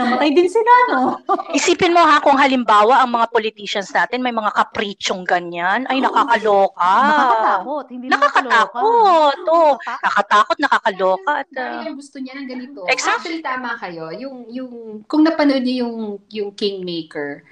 Namatay 0.00 0.30
din 0.32 0.48
sila, 0.48 0.72
no? 0.96 1.02
Isipin 1.56 1.92
mo 1.92 2.00
ha, 2.00 2.24
kung 2.24 2.40
halimbawa 2.40 3.04
ang 3.04 3.12
mga 3.12 3.26
politicians 3.28 3.92
natin 3.92 4.24
may 4.24 4.32
mga 4.32 4.48
kaprichong 4.56 5.28
ganyan, 5.28 5.84
ay 5.92 6.00
nakakaloka. 6.00 6.80
Nakakatakot. 6.80 7.84
Hindi 7.92 8.06
Nakakatakot. 8.08 8.82
Oo. 8.82 9.66
Nakakatakot, 9.84 10.56
nakakaloka. 10.56 11.32
At, 11.44 11.48
Dahil 11.52 11.76
uh, 11.76 11.86
yung 11.92 11.98
gusto 12.00 12.16
niya 12.16 12.34
ng 12.40 12.48
ganito. 12.48 12.80
Exactly. 12.88 13.38
Actually, 13.38 13.42
tama 13.44 13.76
kayo. 13.76 14.08
Yung, 14.16 14.48
yung, 14.48 14.72
kung 15.04 15.20
napanood 15.20 15.60
niyo 15.60 15.84
yung, 15.84 15.96
yung 16.32 16.50
Kingmaker, 16.56 17.44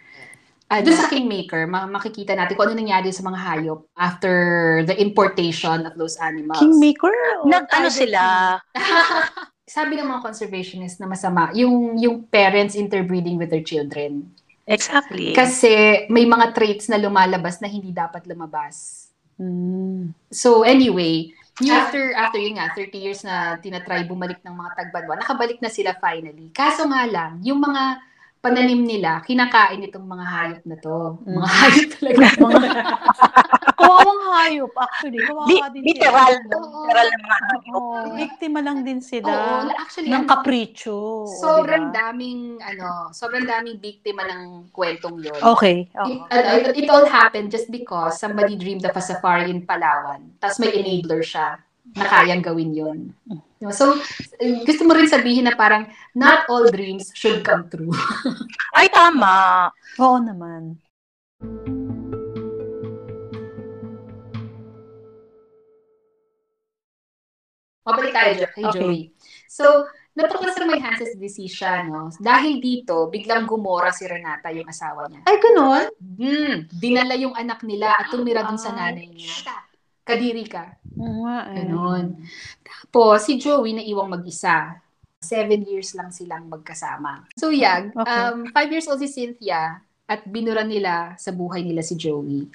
Ah, 0.68 0.84
doon 0.84 1.00
sa 1.00 1.08
Kingmaker, 1.08 1.64
ma- 1.64 1.88
makikita 1.88 2.36
natin 2.36 2.52
kung 2.52 2.68
ano 2.68 2.76
nangyari 2.76 3.08
sa 3.08 3.24
mga 3.24 3.40
hayop 3.40 3.88
after 3.96 4.36
the 4.84 4.92
importation 5.00 5.88
of 5.88 5.96
those 5.96 6.20
animals. 6.20 6.60
Kingmaker? 6.60 7.16
o 7.40 7.48
nag, 7.48 7.64
ano 7.72 7.88
Tiger 7.88 8.04
sila, 8.04 8.22
Sabi 9.68 10.00
ng 10.00 10.08
mga 10.08 10.24
conservationists 10.24 10.96
na 10.96 11.04
masama, 11.04 11.52
yung, 11.52 12.00
yung 12.00 12.24
parents 12.24 12.72
interbreeding 12.72 13.36
with 13.36 13.52
their 13.52 13.62
children. 13.62 14.32
exactly. 14.64 15.36
Kasi 15.36 16.08
may 16.08 16.24
mga 16.24 16.56
traits 16.56 16.88
na 16.88 16.96
lumalabas 16.96 17.60
na 17.60 17.68
hindi 17.68 17.92
dapat 17.92 18.24
lumabas. 18.24 19.08
Mm. 19.36 20.16
So 20.32 20.64
anyway, 20.64 21.30
after 21.66 22.14
after 22.14 22.38
yun 22.38 22.58
nga 22.58 22.70
30 22.74 22.96
years 22.96 23.20
na 23.22 23.58
tinatry 23.58 24.06
bumalik 24.06 24.42
ng 24.42 24.54
mga 24.54 24.70
tagbanwa, 24.74 25.14
nakabalik 25.18 25.58
na 25.62 25.70
sila 25.70 25.94
finally. 25.98 26.50
Kaso 26.50 26.86
nga 26.86 27.06
lang, 27.06 27.38
yung 27.42 27.62
mga 27.62 28.02
pananim 28.48 28.80
nila, 28.80 29.20
kinakain 29.20 29.84
itong 29.84 30.08
mga 30.08 30.24
hayop 30.24 30.62
na 30.64 30.76
to. 30.80 31.20
Mm. 31.28 31.36
Mga 31.36 31.48
hayop 31.52 31.88
talaga. 31.92 32.26
Mga 32.48 32.60
kawawang 33.78 34.22
hayop, 34.40 34.72
actually. 34.74 35.20
Kawawa 35.20 35.48
Li- 35.48 35.62
din 35.76 35.82
literal, 35.92 36.32
sila. 36.32 36.56
literal 36.56 37.06
na 37.06 37.18
mga 37.20 37.38
hayop. 37.44 38.04
Biktima 38.16 38.58
lang 38.64 38.78
din 38.82 39.00
sila 39.04 39.28
Oo, 39.28 39.70
actually, 39.76 40.08
ng 40.08 40.24
ano, 40.24 40.30
kapritsyo. 40.32 40.96
sobrang 41.38 41.92
diba? 41.92 41.96
daming 41.96 42.40
ano, 42.64 43.12
sobrang 43.12 43.44
daming 43.44 43.76
biktima 43.78 44.24
ng 44.26 44.72
kwentong 44.72 45.20
'yon. 45.20 45.38
Okay. 45.54 45.86
It, 45.86 45.98
oo. 46.00 46.26
ano, 46.32 46.48
it, 46.58 46.84
it 46.84 46.88
all 46.88 47.06
happened 47.06 47.52
just 47.52 47.68
because 47.70 48.16
somebody 48.18 48.56
dreamed 48.56 48.82
of 48.88 48.96
a 48.96 49.02
safari 49.04 49.52
in 49.52 49.62
Palawan. 49.62 50.32
Tapos 50.40 50.58
may 50.58 50.72
enabler 50.72 51.22
siya 51.22 51.60
na 51.96 52.04
kayang 52.04 52.44
gawin 52.44 52.72
yun. 52.74 52.98
No, 53.58 53.70
So, 53.70 53.96
gusto 54.64 54.82
mo 54.84 54.92
rin 54.94 55.08
sabihin 55.08 55.46
na 55.46 55.54
parang 55.54 55.88
not 56.12 56.44
all 56.46 56.68
dreams 56.68 57.10
should 57.14 57.40
come 57.42 57.66
true. 57.68 57.92
Ay, 58.78 58.90
tama. 58.92 59.68
Oo 59.98 60.18
naman. 60.20 60.76
Mabalik 67.88 68.12
tayo 68.12 68.30
kay 68.52 68.64
Okay. 68.68 68.74
Joey. 68.76 69.00
So, 69.48 69.88
natuklasan 70.12 70.60
sa 70.60 70.68
may 70.68 70.76
Hansen's 70.76 71.16
disease 71.16 71.56
siya, 71.56 71.88
no? 71.88 72.12
Dahil 72.20 72.60
dito, 72.60 73.08
biglang 73.08 73.48
gumora 73.48 73.88
si 73.96 74.04
Renata, 74.04 74.52
yung 74.52 74.68
asawa 74.68 75.08
niya. 75.08 75.24
Ay, 75.24 75.40
ganun? 75.40 75.88
Hmm, 76.20 76.54
dinala 76.68 77.16
yung 77.16 77.32
anak 77.32 77.64
nila 77.64 77.96
at 77.96 78.12
tumira 78.12 78.44
dun 78.44 78.60
sa 78.60 78.76
nanay 78.76 79.08
niya. 79.08 79.32
Kadiri 80.08 80.44
ka. 80.44 80.64
Oo 80.96 81.22
nga 81.22 81.52
eh. 81.52 81.56
Ganon. 81.60 82.06
Tapos, 82.64 83.22
si 83.22 83.36
Joey 83.36 83.72
na 83.72 83.84
iwang 83.84 84.08
mag-isa. 84.08 84.80
Seven 85.18 85.66
years 85.66 85.92
lang 85.92 86.08
silang 86.08 86.46
magkasama. 86.46 87.26
So, 87.34 87.50
Yag, 87.50 87.92
Okay. 87.92 88.08
um, 88.24 88.48
five 88.48 88.70
years 88.70 88.86
old 88.86 88.98
si 88.98 89.06
Cynthia 89.06 89.82
at 90.06 90.24
binura 90.24 90.62
nila 90.62 91.12
sa 91.16 91.28
buhay 91.28 91.60
nila 91.60 91.82
si 91.82 91.92
Joey. 91.92 92.48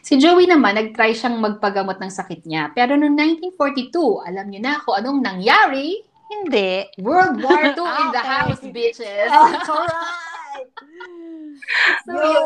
Si 0.00 0.16
Joey 0.16 0.48
naman, 0.48 0.74
nag-try 0.74 1.12
siyang 1.12 1.36
magpagamot 1.36 1.94
ng 1.96 2.10
sakit 2.10 2.42
niya. 2.42 2.72
Pero 2.72 2.96
noong 2.96 3.14
1942, 3.52 4.24
alam 4.24 4.48
niyo 4.48 4.60
na 4.60 4.80
kung 4.80 4.96
anong 4.96 5.20
nangyari. 5.20 6.00
Hindi. 6.26 6.90
World 6.98 7.38
War 7.38 7.70
II 7.70 7.86
in 7.86 8.08
the 8.10 8.18
Okay. 8.24 8.26
house, 8.26 8.62
bitches. 8.66 9.30
alright. 9.70 10.70
So, 12.02 12.10
yun. 12.10 12.32
Yo. 12.32 12.44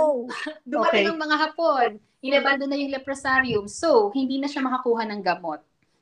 Dumating 0.67 1.07
Okay. 1.07 1.09
ang 1.09 1.19
mga 1.19 1.37
Hapon. 1.38 1.88
Inabando 2.21 2.69
na 2.69 2.77
yung 2.77 2.93
leprosarium. 2.93 3.65
So, 3.65 4.12
hindi 4.12 4.37
na 4.37 4.49
siya 4.49 4.61
makakuha 4.61 5.09
ng 5.09 5.21
gamot. 5.25 5.61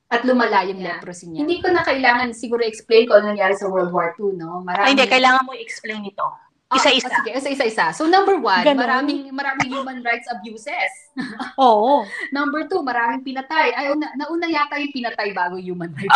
At 0.09 0.25
lumala 0.25 0.65
yung 0.65 0.81
leprosy 0.81 1.29
niya. 1.29 1.45
Hindi 1.45 1.61
ko 1.61 1.69
na 1.69 1.85
kailangan 1.85 2.33
siguro 2.33 2.65
explain 2.65 3.07
kung 3.07 3.21
ano 3.21 3.37
nangyari 3.37 3.55
sa 3.55 3.69
World 3.69 3.93
War 3.93 4.17
II, 4.17 4.35
no? 4.35 4.65
Marami. 4.65 4.89
Ay, 4.89 4.91
hindi, 4.97 5.05
kailangan 5.05 5.45
mo 5.45 5.53
i-explain 5.53 6.01
ito. 6.03 6.25
Ah, 6.69 6.77
Isa-isa. 6.77 7.09
ah, 7.09 7.17
sige, 7.25 7.33
isa-isa. 7.33 7.97
So 7.97 8.05
number 8.05 8.37
one, 8.37 8.61
Ganon. 8.61 8.77
maraming 8.85 9.33
maraming 9.33 9.73
human 9.73 10.05
rights 10.05 10.29
abuses. 10.29 10.93
Oo. 11.57 12.05
Number 12.29 12.69
two, 12.69 12.85
maraming 12.85 13.25
pinatay. 13.25 13.73
Ay, 13.73 13.89
una, 13.89 14.13
nauna 14.21 14.45
yata 14.45 14.77
yung 14.77 14.93
pinatay 14.93 15.33
bago 15.33 15.57
human 15.57 15.89
rights. 15.97 16.13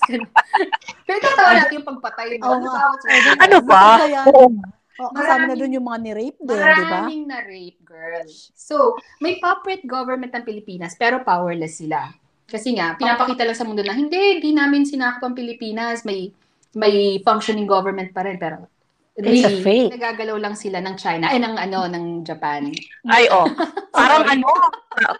Ka 0.00 0.16
na. 0.16 0.24
Pero 1.08 1.16
tatawa 1.20 1.50
natin 1.60 1.76
yung 1.76 1.88
pagpatay. 1.92 2.40
Tatawa 2.40 2.96
sa- 2.96 3.36
Ano 3.36 3.58
ba? 3.60 4.00
Kaya, 4.00 4.20
Oo. 4.32 4.48
Oh, 4.98 5.10
kasama 5.14 5.50
na 5.50 5.56
dun 5.58 5.74
yung 5.74 5.86
mga 5.86 5.98
ni-rape 6.02 6.40
din, 6.42 6.58
di 6.58 6.84
ba? 6.86 7.06
Maraming 7.06 7.24
na-rape, 7.30 7.80
girl. 7.86 8.26
So, 8.54 8.98
may 9.22 9.38
puppet 9.38 9.86
government 9.86 10.34
ang 10.34 10.46
Pilipinas, 10.46 10.98
pero 10.98 11.22
powerless 11.22 11.78
sila. 11.78 12.10
Kasi 12.48 12.74
nga, 12.74 12.96
pinapakita 12.96 13.44
lang 13.44 13.58
sa 13.58 13.66
mundo 13.68 13.84
na, 13.84 13.92
hindi, 13.92 14.40
hindi 14.40 14.56
namin 14.56 14.88
sinakop 14.88 15.20
ang 15.20 15.36
Pilipinas. 15.36 16.02
May, 16.08 16.32
may 16.72 17.20
functioning 17.20 17.68
government 17.68 18.16
pa 18.16 18.24
rin, 18.24 18.40
pero 18.40 18.66
It's 19.18 19.42
a 19.42 19.50
really, 19.50 19.62
fake. 19.66 19.90
nagagalaw 19.98 20.38
lang 20.38 20.54
sila 20.54 20.78
ng 20.78 20.94
China, 20.94 21.26
eh, 21.34 21.42
ng, 21.42 21.58
ano, 21.58 21.90
ng 21.90 22.22
Japan. 22.22 22.70
Ay, 23.10 23.26
oh. 23.34 23.50
Parang 23.98 24.22
ano, 24.22 24.46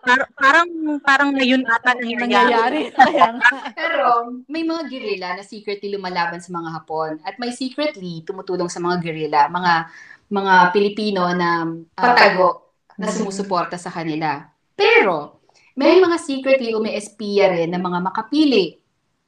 par- 0.07 0.31
parang 0.39 0.69
parang 1.03 1.31
ngayon 1.35 1.67
ata 1.67 1.99
nangyayari. 1.99 2.95
Pero 3.79 4.39
may 4.47 4.63
mga 4.63 4.87
guerrilla 4.87 5.35
na 5.35 5.43
secretly 5.43 5.91
lumalaban 5.91 6.39
sa 6.39 6.55
mga 6.55 6.79
Hapon 6.79 7.19
at 7.27 7.43
may 7.43 7.51
secretly 7.51 8.23
tumutulong 8.23 8.71
sa 8.71 8.79
mga 8.79 9.03
guerrilla, 9.03 9.51
mga 9.51 9.91
mga 10.31 10.55
Pilipino 10.71 11.27
na 11.35 11.67
uh, 11.67 11.99
patago 11.99 12.79
na 12.95 13.11
sumusuporta 13.11 13.75
sa 13.75 13.91
kanila. 13.91 14.47
Pero 14.79 15.43
may 15.75 15.99
mga 15.99 16.23
secretly 16.23 16.71
umeespiya 16.71 17.51
rin 17.51 17.75
ng 17.75 17.83
mga 17.83 17.99
makapili. 17.99 18.79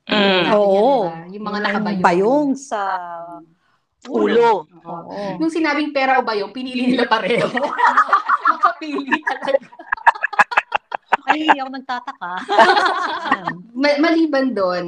Mm. 0.07 0.55
Oo. 0.55 1.11
diba? 1.11 1.27
Yung 1.35 1.45
mga 1.47 1.59
nakabayong. 1.59 2.03
Bayong 2.03 2.49
sa 2.55 2.81
Ulo. 4.09 4.65
Oo. 4.65 5.37
Nung 5.37 5.53
sinabing 5.53 5.93
pera 5.93 6.17
o 6.17 6.25
bayong, 6.25 6.55
pinili 6.55 6.89
nila 6.89 7.05
pareho. 7.05 7.45
makapili 8.51 9.21
talaga. 9.29 9.69
Ay, 11.29 11.47
hindi 11.47 11.59
ako 11.61 11.71
nagtataka. 11.77 12.33
Ma- 13.77 14.01
maliban 14.01 14.51
doon, 14.57 14.85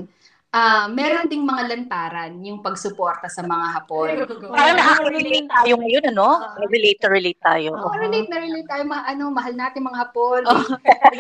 ah 0.53 0.85
meron 0.85 1.33
ding 1.33 1.41
mga 1.43 1.65
lantaran 1.65 2.37
yung 2.45 2.61
pagsuporta 2.61 3.25
sa 3.25 3.41
mga 3.41 3.67
Hapon. 3.73 4.29
Parang 4.53 4.77
nakaka-relate 4.77 5.49
tayo 5.49 5.73
ngayon, 5.81 6.05
ano? 6.13 6.29
Relate 6.69 7.01
to 7.01 7.09
relate 7.09 7.41
tayo. 7.41 7.73
Oh, 7.73 7.89
relate 7.97 8.29
na 8.29 8.37
relate 8.37 8.69
tayo, 8.69 8.85
ma- 8.85 9.09
ano, 9.09 9.33
mahal 9.33 9.57
natin 9.57 9.81
mga 9.81 10.01
hapon. 10.05 10.45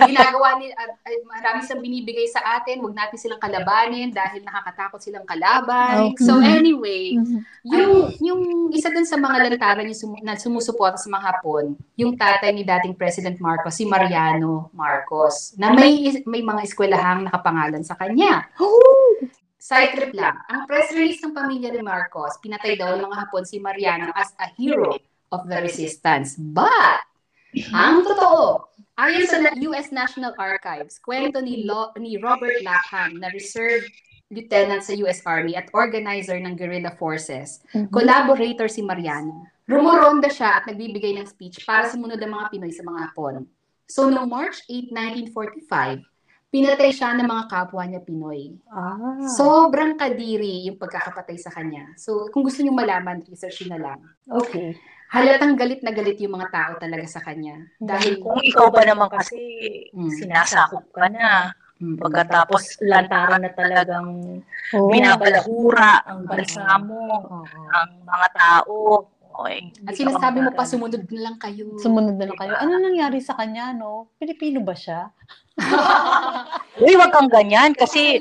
Ginagawa 0.04 0.60
ni, 0.60 0.68
ay, 0.68 1.16
marami 1.24 1.64
silang 1.64 1.80
binibigay 1.80 2.28
sa 2.28 2.60
atin, 2.60 2.84
wag 2.84 2.92
natin 2.92 3.16
silang 3.16 3.40
kalabanin 3.40 4.12
dahil 4.12 4.44
nakakatakot 4.44 5.00
silang 5.00 5.24
kalaban. 5.24 6.12
Okay. 6.12 6.28
So 6.28 6.36
anyway, 6.36 7.16
Mhm. 7.16 7.38
yung 7.64 7.92
yung 8.20 8.42
isa 8.68 8.92
dun 8.92 9.08
sa 9.08 9.16
mga 9.16 9.48
lantaran 9.48 9.88
yung 9.88 9.96
sum- 9.96 10.20
na 10.20 10.36
sumusuporta 10.36 11.00
sa 11.00 11.08
mga 11.08 11.24
hapon, 11.32 11.72
yung 11.96 12.12
tatay 12.14 12.52
ni 12.52 12.68
dating 12.68 12.92
President 12.92 13.40
Marcos, 13.40 13.80
si 13.80 13.88
Mariano 13.88 14.68
Marcos, 14.76 15.56
na 15.56 15.72
may 15.72 15.96
may 16.28 16.44
mga 16.44 16.68
eskwelahang 16.68 17.24
nakapangalan 17.24 17.80
sa 17.80 17.96
kanya. 17.96 18.44
Side 19.62 19.94
trip 19.94 20.10
lang. 20.18 20.42
Ang 20.50 20.66
press 20.66 20.90
release 20.90 21.22
ng 21.22 21.38
pamilya 21.38 21.70
ni 21.70 21.86
Marcos, 21.86 22.34
pinatay 22.42 22.74
daw 22.74 22.98
ng 22.98 23.06
mga 23.06 23.14
Hapon 23.14 23.46
si 23.46 23.62
Mariano 23.62 24.10
as 24.18 24.34
a 24.42 24.50
hero 24.58 24.98
of 25.30 25.46
the 25.46 25.54
resistance. 25.62 26.34
But, 26.34 26.98
ang 27.70 28.02
totoo, 28.02 28.66
ayon 28.98 29.22
sa 29.22 29.38
US 29.70 29.94
National 29.94 30.34
Archives, 30.34 30.98
kwento 30.98 31.38
ni, 31.38 31.62
Lo- 31.62 31.94
ni 31.94 32.18
Robert 32.18 32.58
Lapham 32.66 33.22
na 33.22 33.30
reserve 33.30 33.86
lieutenant 34.34 34.82
sa 34.82 34.98
US 35.06 35.22
Army 35.22 35.54
at 35.54 35.70
organizer 35.78 36.42
ng 36.42 36.58
guerrilla 36.58 36.98
forces, 36.98 37.62
collaborator 37.94 38.66
si 38.66 38.82
Mariano. 38.82 39.46
Rumoronda 39.70 40.26
siya 40.26 40.58
at 40.58 40.66
nagbibigay 40.66 41.14
ng 41.22 41.30
speech 41.30 41.62
para 41.62 41.86
sumunod 41.86 42.18
ang 42.18 42.34
mga 42.34 42.50
Pinoy 42.50 42.74
sa 42.74 42.82
mga 42.82 43.14
Hapon. 43.14 43.46
So, 43.86 44.10
noong 44.10 44.26
March 44.26 44.58
8, 44.66 44.90
1945, 45.30 46.02
pinatay 46.52 46.92
siya 46.92 47.16
ng 47.16 47.24
mga 47.24 47.44
kapwa 47.48 47.82
niya 47.88 48.04
Pinoy. 48.04 48.52
Ah. 48.68 49.16
Sobrang 49.24 49.96
kadiri 49.96 50.68
yung 50.68 50.76
pagkakapatay 50.76 51.40
sa 51.40 51.48
kanya. 51.48 51.88
So, 51.96 52.28
kung 52.28 52.44
gusto 52.44 52.60
niyo 52.60 52.76
malaman, 52.76 53.24
research 53.24 53.64
na 53.66 53.80
lang. 53.80 53.98
okay. 54.28 54.76
Halatang 55.12 55.60
galit 55.60 55.84
na 55.84 55.92
galit 55.92 56.16
yung 56.24 56.40
mga 56.40 56.48
tao 56.48 56.72
talaga 56.80 57.04
sa 57.04 57.20
kanya. 57.20 57.68
Dahil, 57.76 58.16
Kung 58.16 58.40
ikaw 58.40 58.72
ba 58.72 58.80
naman 58.80 59.12
kasi 59.12 59.36
Mm. 59.92 60.08
sinasakop 60.08 60.88
ka 60.88 61.04
na, 61.12 61.52
Mm. 61.76 62.00
pagkatapos 62.00 62.80
lantaran 62.80 63.44
na 63.44 63.52
talagang 63.52 64.40
Oo. 64.72 64.88
binabalahura 64.88 66.00
ang 66.08 66.24
bansa 66.24 66.64
mo, 66.80 67.28
Oo. 67.28 67.44
ang 67.76 67.90
mga 68.08 68.28
tao. 68.32 68.76
Okay. 69.32 69.68
At 69.84 69.96
sinasabi 69.96 70.44
mo 70.44 70.52
pa, 70.52 70.64
sumunod 70.64 71.04
na 71.04 71.20
lang 71.28 71.36
kayo. 71.36 71.76
Sumunod 71.76 72.16
na 72.16 72.32
lang 72.32 72.36
kayo. 72.36 72.52
Ano 72.56 72.76
nangyari 72.76 73.20
sa 73.20 73.32
kanya, 73.32 73.72
no? 73.72 74.12
Pilipino 74.16 74.60
ba 74.60 74.72
siya? 74.72 75.12
Uy, 76.82 76.96
wag 76.96 77.12
kang 77.12 77.28
ganyan 77.28 77.70
kasi 77.72 78.18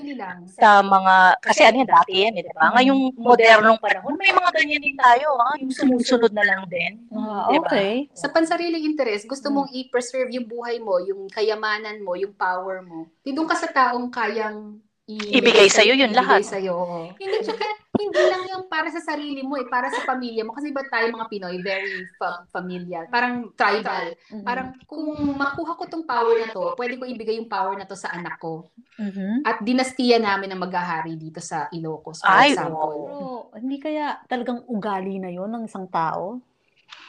sa 0.51 0.83
mga, 0.83 1.15
kasi 1.39 1.63
ano 1.63 1.81
yan, 1.81 1.89
dati 1.89 2.13
yan, 2.19 2.35
eh, 2.35 2.43
di 2.43 2.51
ba? 2.51 2.75
Ngayong 2.75 3.15
modernong 3.15 3.79
panahon, 3.79 4.13
may 4.15 4.29
mga 4.29 4.51
ganyan 4.51 4.81
din 4.81 4.93
tayo, 4.93 5.39
ha? 5.39 5.55
Yung 5.57 5.71
sumusunod 5.71 6.29
na 6.29 6.43
lang 6.43 6.67
din. 6.67 6.99
Ah, 7.09 7.47
Diba? 7.47 7.65
okay. 7.65 8.11
Sa 8.11 8.27
pansariling 8.27 8.83
interes, 8.83 9.23
gusto 9.23 9.49
mong 9.49 9.71
i-preserve 9.71 10.29
yung 10.31 10.45
buhay 10.45 10.77
mo, 10.77 10.99
yung 10.99 11.25
kayamanan 11.27 12.03
mo, 12.03 12.13
yung 12.13 12.35
power 12.35 12.83
mo. 12.83 13.07
Di 13.19 13.31
doon 13.31 13.47
ka 13.47 13.55
sa 13.55 13.67
taong 13.67 14.11
kayang 14.11 14.77
i- 15.07 15.31
Ibigay 15.33 15.67
sa'yo 15.67 15.95
yun 15.95 16.11
ibigay 16.11 16.19
lahat. 16.19 16.41
sa'yo. 16.43 16.75
oo. 16.75 16.99
Hindi, 17.15 17.37
tsaka, 17.41 17.65
hindi 17.91 18.23
lang 18.23 18.43
yung 18.47 18.65
para 18.71 18.87
sa 18.87 19.03
sarili 19.03 19.43
mo 19.43 19.59
eh, 19.59 19.67
para 19.67 19.91
sa 19.91 20.07
pamilya 20.07 20.47
mo. 20.47 20.55
Kasi 20.55 20.71
ba 20.71 20.79
tayo 20.87 21.11
mga 21.11 21.27
Pinoy, 21.27 21.59
very 21.59 22.07
fa- 22.15 22.47
familial. 22.47 23.11
Parang 23.11 23.51
tribal. 23.51 24.15
Mhm. 24.31 24.45
Parang 24.47 24.67
kung 24.87 25.11
makuha 25.35 25.75
ko 25.75 25.83
tong 25.91 26.07
power 26.07 26.39
na 26.39 26.47
to, 26.55 26.71
pwede 26.79 26.95
ko 26.95 27.03
ibigay 27.03 27.35
yung 27.35 27.51
power 27.51 27.75
na 27.75 27.83
to 27.83 27.99
sa 27.99 28.15
anak 28.15 28.39
ko. 28.39 28.71
Mhm. 28.95 29.43
At 29.43 29.59
dinastiya 29.59 30.23
namin 30.23 30.55
ang 30.55 30.63
maghahari 30.63 31.19
dito 31.19 31.43
sa 31.43 31.67
Ilocos, 31.75 32.23
for 32.23 32.31
Ay, 32.31 32.55
example. 32.55 32.95
Pero, 32.95 33.19
hindi 33.59 33.77
kaya 33.83 34.23
talagang 34.23 34.63
ugali 34.71 35.19
na 35.19 35.27
yon 35.27 35.51
ng 35.51 35.67
isang 35.67 35.91
tao? 35.91 36.39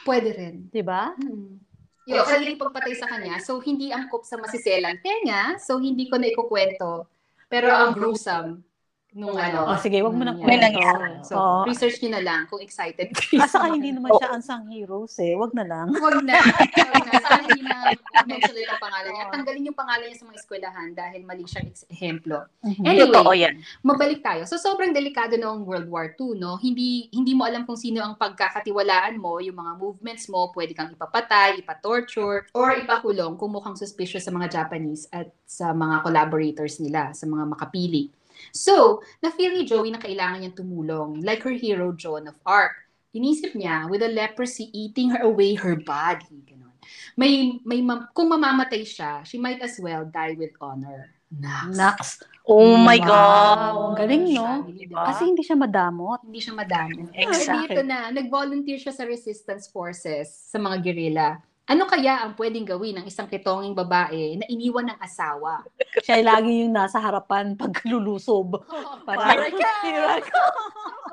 Pwede 0.03 0.35
rin. 0.35 0.66
Di 0.66 0.83
ba? 0.83 1.14
Hmm. 1.14 1.62
Yung 2.11 2.27
sariling 2.27 2.59
pagpatay 2.59 2.99
sa 2.99 3.07
kanya, 3.07 3.38
so 3.38 3.62
hindi 3.62 3.95
angkop 3.95 4.27
sa 4.27 4.35
masiselang 4.35 4.99
tenga, 4.99 5.55
so 5.62 5.79
hindi 5.79 6.11
ko 6.11 6.18
na 6.18 6.27
ikukwento. 6.27 7.07
Pero 7.47 7.71
ang 7.71 7.95
gruesome 7.95 8.72
nung 9.12 9.37
ano. 9.37 9.68
Oh, 9.68 9.77
sige, 9.77 10.01
wag 10.01 10.16
mo 10.16 10.25
na 10.25 10.33
nangyari. 10.33 10.48
May 10.48 10.59
nangyari. 10.59 11.20
So, 11.29 11.37
Oo. 11.37 11.68
research 11.68 12.01
nyo 12.01 12.16
na 12.16 12.22
lang 12.25 12.40
kung 12.48 12.64
excited 12.64 13.12
kayo. 13.12 13.44
Ah, 13.44 13.48
saka 13.48 13.68
hindi 13.68 13.92
naman 13.92 14.16
siya 14.16 14.33
unsung 14.33 14.72
heroes 14.72 15.12
eh. 15.20 15.37
Wag 15.37 15.53
na 15.53 15.64
lang. 15.68 15.92
Huwag 15.92 16.25
na. 16.25 16.40
Huwag 16.92 17.05
na. 17.05 17.14
Sana 17.20 17.42
hindi 17.44 17.61
na 17.61 17.92
mention 18.25 18.57
ulit 18.57 18.68
ang 18.72 18.81
pangalan 18.81 19.11
niya. 19.12 19.25
Tanggalin 19.29 19.68
yung 19.68 19.79
pangalan 19.79 20.07
niya 20.09 20.18
sa 20.18 20.27
mga 20.29 20.38
eskwelahan 20.40 20.88
dahil 20.96 21.20
mali 21.29 21.44
siyang 21.44 21.68
ehemplo. 21.92 22.37
Mhm. 22.64 22.85
Anyway, 22.88 23.12
Totoo 23.12 23.33
yan. 23.37 23.55
mabalik 23.85 24.20
tayo. 24.25 24.42
So 24.48 24.57
sobrang 24.57 24.96
delikado 24.96 25.37
noong 25.37 25.68
World 25.68 25.88
War 25.92 26.16
II, 26.16 26.40
no? 26.40 26.57
Hindi 26.57 27.12
hindi 27.12 27.37
mo 27.37 27.44
alam 27.44 27.68
kung 27.68 27.77
sino 27.77 28.01
ang 28.01 28.16
pagkakatiwalaan 28.16 29.20
mo, 29.20 29.44
yung 29.44 29.61
mga 29.61 29.72
movements 29.77 30.25
mo, 30.33 30.48
pwede 30.57 30.72
kang 30.72 30.88
ipapatay, 30.88 31.61
ipatorture, 31.61 32.48
or 32.57 32.68
ipakulong 32.81 33.37
kung 33.37 33.53
mukhang 33.53 33.77
suspicious 33.77 34.25
sa 34.25 34.33
mga 34.33 34.48
Japanese 34.48 35.05
at 35.12 35.29
sa 35.44 35.77
mga 35.77 36.01
collaborators 36.01 36.81
nila, 36.81 37.12
sa 37.12 37.29
mga 37.29 37.44
makapili. 37.44 38.09
So, 38.51 39.01
na-feel 39.23 39.55
ni 39.55 39.63
Joey 39.63 39.95
na 39.95 40.03
kailangan 40.03 40.43
niyang 40.43 40.59
tumulong, 40.59 41.23
like 41.23 41.47
her 41.47 41.55
hero 41.55 41.95
Joan 41.95 42.27
of 42.27 42.35
Arc. 42.43 42.75
Inisip 43.15 43.55
niya, 43.55 43.87
with 43.87 44.03
a 44.03 44.11
leprosy 44.11 44.73
eating 44.75 45.15
her 45.15 45.23
away 45.23 45.55
her 45.55 45.79
body. 45.79 46.43
Ganun. 46.49 46.73
May, 47.15 47.61
may, 47.63 47.85
kung 48.17 48.33
mamamatay 48.33 48.83
siya, 48.83 49.21
she 49.23 49.37
might 49.37 49.61
as 49.61 49.77
well 49.79 50.03
die 50.09 50.35
with 50.35 50.57
honor. 50.59 51.13
Nax. 51.33 51.77
Nax. 51.77 51.99
Oh 52.45 52.77
my 52.77 52.99
Wow. 53.01 53.07
God. 53.07 53.61
Ang 53.63 53.97
galing, 54.01 54.25
no? 54.35 54.49
Diba? 54.69 55.05
Kasi 55.09 55.31
hindi 55.31 55.41
siya 55.47 55.57
madamot. 55.57 56.21
hindi 56.27 56.41
siya 56.43 56.53
madami. 56.59 57.09
Exactly. 57.15 57.79
Dito 57.79 57.83
na, 57.87 58.11
nag-volunteer 58.11 58.77
siya 58.83 58.93
sa 58.93 59.05
resistance 59.07 59.71
forces, 59.71 60.29
sa 60.29 60.59
mga 60.61 60.77
guerrilla. 60.83 61.41
Ano 61.73 61.89
kaya 61.89 62.21
ang 62.21 62.37
pwedeng 62.37 62.69
gawin 62.69 63.01
ng 63.01 63.09
isang 63.09 63.25
kitonging 63.25 63.73
babae 63.73 64.37
na 64.37 64.45
iniwan 64.45 64.93
ng 64.93 64.99
asawa? 65.01 65.65
Siya 66.05 66.21
ay 66.21 66.25
lagi 66.25 66.53
yung 66.61 66.77
nasa 66.77 67.01
harapan 67.01 67.57
pag 67.57 67.73
lulusob. 67.89 68.61
Para, 69.09 69.49
Here 69.81 70.05
I 70.05 70.21
go. 70.21 70.43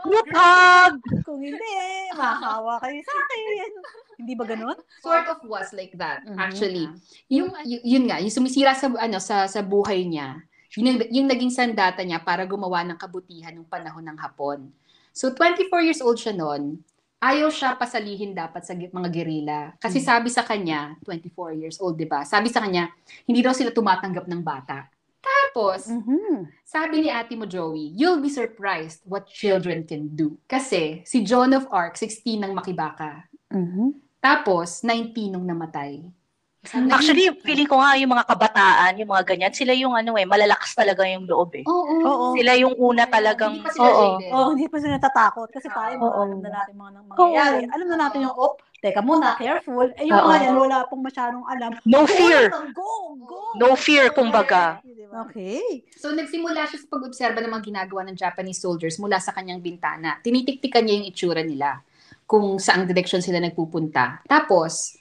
Lutag! 0.04 1.00
Kung 1.24 1.39
hindi, 1.39 1.76
makahawa 2.12 2.76
kayo 2.84 3.00
sa 3.00 3.15
akin. 3.15 3.72
Hindi 4.19 4.34
ba 4.36 4.43
ganun? 4.43 4.76
Sort 5.00 5.32
of 5.32 5.39
was 5.48 5.72
like 5.72 5.95
that, 5.95 6.28
Mhm. 6.28 6.36
actually. 6.36 6.91
Yung, 7.32 7.56
y- 7.63 7.84
yun 7.88 8.12
nga, 8.12 8.19
yung 8.19 8.32
sumisira 8.32 8.76
sa, 8.76 8.91
ano, 8.91 9.15
sa, 9.24 9.48
sa 9.48 9.63
buhay 9.63 10.04
niya, 10.04 10.43
yun, 10.76 10.91
yung- 10.91 11.12
yung 11.24 11.28
naging 11.32 11.56
sandata 11.56 12.04
niya 12.04 12.19
para 12.19 12.43
gumawa 12.43 12.84
ng 12.84 13.00
kabutihan 13.00 13.56
ng 13.56 13.63
panahon 13.63 14.04
ng 14.04 14.19
Hapon. 14.19 14.67
So, 15.15 15.32
24 15.32 15.80
years 15.84 16.04
old 16.04 16.19
siya 16.19 16.36
noon. 16.36 16.84
Ayaw 17.19 17.51
siya 17.51 17.75
pasalihin 17.75 18.32
dapat 18.32 18.63
sa 18.63 18.71
mga 18.71 19.10
gerila. 19.12 19.75
Kasi 19.75 19.99
sabi 19.99 20.32
sa 20.32 20.39
kanya, 20.47 20.95
24 21.03 21.51
years 21.51 21.75
old, 21.84 21.99
di 21.99 22.08
ba? 22.08 22.23
Sabi 22.23 22.47
sa 22.47 22.63
kanya, 22.63 22.88
hindi 23.27 23.43
daw 23.43 23.51
sila 23.51 23.75
tumatanggap 23.75 24.23
ng 24.23 24.39
bata. 24.39 24.88
Tapos, 25.19 25.91
Mhm. 25.91 26.47
sabi 26.63 27.03
ni 27.03 27.10
ate 27.12 27.36
mo, 27.36 27.43
Joey, 27.43 27.91
you'll 27.91 28.23
be 28.23 28.32
surprised 28.32 29.03
what 29.03 29.27
children 29.27 29.84
can 29.84 30.15
do. 30.15 30.39
Kasi 30.47 31.03
si 31.03 31.19
Joan 31.27 31.51
of 31.51 31.67
Arc, 31.75 31.99
16 31.99 32.39
nang 32.39 32.55
makibaka. 32.55 33.27
Mhm. 33.51 33.99
Tapos, 34.23 34.79
19 34.79 35.36
nung 35.36 35.43
namatay. 35.43 35.99
Sabi- 36.60 36.91
Actually, 36.91 37.32
feeling 37.39 37.72
ko 37.72 37.80
nga 37.80 37.95
yung 37.95 38.12
mga 38.12 38.28
kabataan, 38.28 39.00
yung 39.00 39.08
mga 39.08 39.24
ganyan, 39.24 39.54
sila 39.56 39.72
yung 39.72 39.95
ano 39.95 40.19
eh, 40.19 40.28
malalakas 40.28 40.76
talaga 40.76 41.08
yung 41.08 41.24
loob 41.24 41.56
eh. 41.56 41.63
Oo. 41.63 42.04
Oo. 42.04 42.26
Sila 42.36 42.52
yung 42.60 42.76
una 42.76 43.08
talagang, 43.08 43.56
Hindi 43.56 43.63
pa 43.63 43.72
sila 43.72 43.88
oo. 43.88 44.04
jaded. 44.19 44.32
Oh, 44.36 44.48
hindi 44.52 44.65
pa 44.67 44.76
sila 44.76 44.91
natatakot 45.00 45.48
kasi 45.56 45.72
tayo, 45.72 45.95
Oo. 46.04 46.19
alam 46.19 46.39
na 46.43 46.52
natin 46.52 46.74
mga 46.76 46.91
nang 46.91 47.06
mangyayari. 47.08 47.63
Alam 47.63 47.88
na 47.88 47.98
natin 48.04 48.19
yung, 48.28 48.36
oh, 48.36 48.60
teka 48.84 49.00
muna, 49.00 49.39
careful. 49.39 49.88
Eh, 49.95 50.04
yung 50.04 50.19
Oo. 50.19 50.28
mga 50.28 50.39
yan, 50.43 50.56
wala 50.60 50.78
pong 50.91 51.04
masyadong 51.08 51.45
alam. 51.48 51.72
No 51.88 52.04
fear. 52.04 52.52
Go, 52.76 52.91
go! 53.24 53.39
No 53.56 53.80
fear, 53.80 54.12
kumbaga. 54.12 54.84
Okay. 55.32 55.88
So, 55.95 56.12
nagsimula 56.12 56.67
siya 56.67 56.76
sa 56.76 56.91
pag-obserba 56.91 57.39
ng 57.39 57.56
mga 57.56 57.65
ginagawa 57.65 58.04
ng 58.04 58.19
Japanese 58.19 58.60
soldiers 58.60 59.00
mula 59.00 59.15
sa 59.17 59.32
kanyang 59.32 59.63
bintana. 59.63 60.19
Tinitiktikan 60.19 60.84
niya 60.84 61.00
yung 61.00 61.08
itsura 61.08 61.39
nila 61.39 61.80
kung 62.28 62.60
saang 62.60 62.84
direksyon 62.84 63.24
sila 63.24 63.39
nagpupunta. 63.39 64.28
Tapos, 64.28 64.98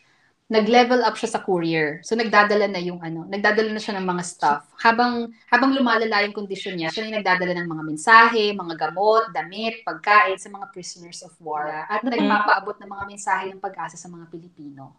nag-level 0.49 1.05
up 1.05 1.13
siya 1.21 1.37
sa 1.37 1.45
courier. 1.45 2.01
So, 2.01 2.17
nagdadala 2.17 2.73
na 2.73 2.81
yung 2.81 3.05
ano, 3.05 3.29
nagdadala 3.29 3.69
na 3.69 3.81
siya 3.81 4.01
ng 4.01 4.07
mga 4.09 4.23
stuff. 4.25 4.65
Habang, 4.81 5.29
habang 5.53 5.77
lumalala 5.77 6.25
yung 6.25 6.33
kondisyon 6.33 6.81
niya, 6.81 6.89
siya 6.89 7.05
yung 7.05 7.21
nagdadala 7.21 7.53
ng 7.53 7.69
mga 7.69 7.85
mensahe, 7.85 8.57
mga 8.57 8.75
gamot, 8.89 9.29
damit, 9.37 9.85
pagkain 9.85 10.41
sa 10.41 10.49
mga 10.49 10.73
prisoners 10.73 11.21
of 11.21 11.37
war. 11.45 11.69
At 11.69 12.01
nagpapaabot 12.01 12.81
ng 12.81 12.89
mga 12.89 13.05
mensahe 13.05 13.47
ng 13.53 13.61
pag-asa 13.61 14.01
sa 14.01 14.09
mga 14.09 14.25
Pilipino. 14.33 14.97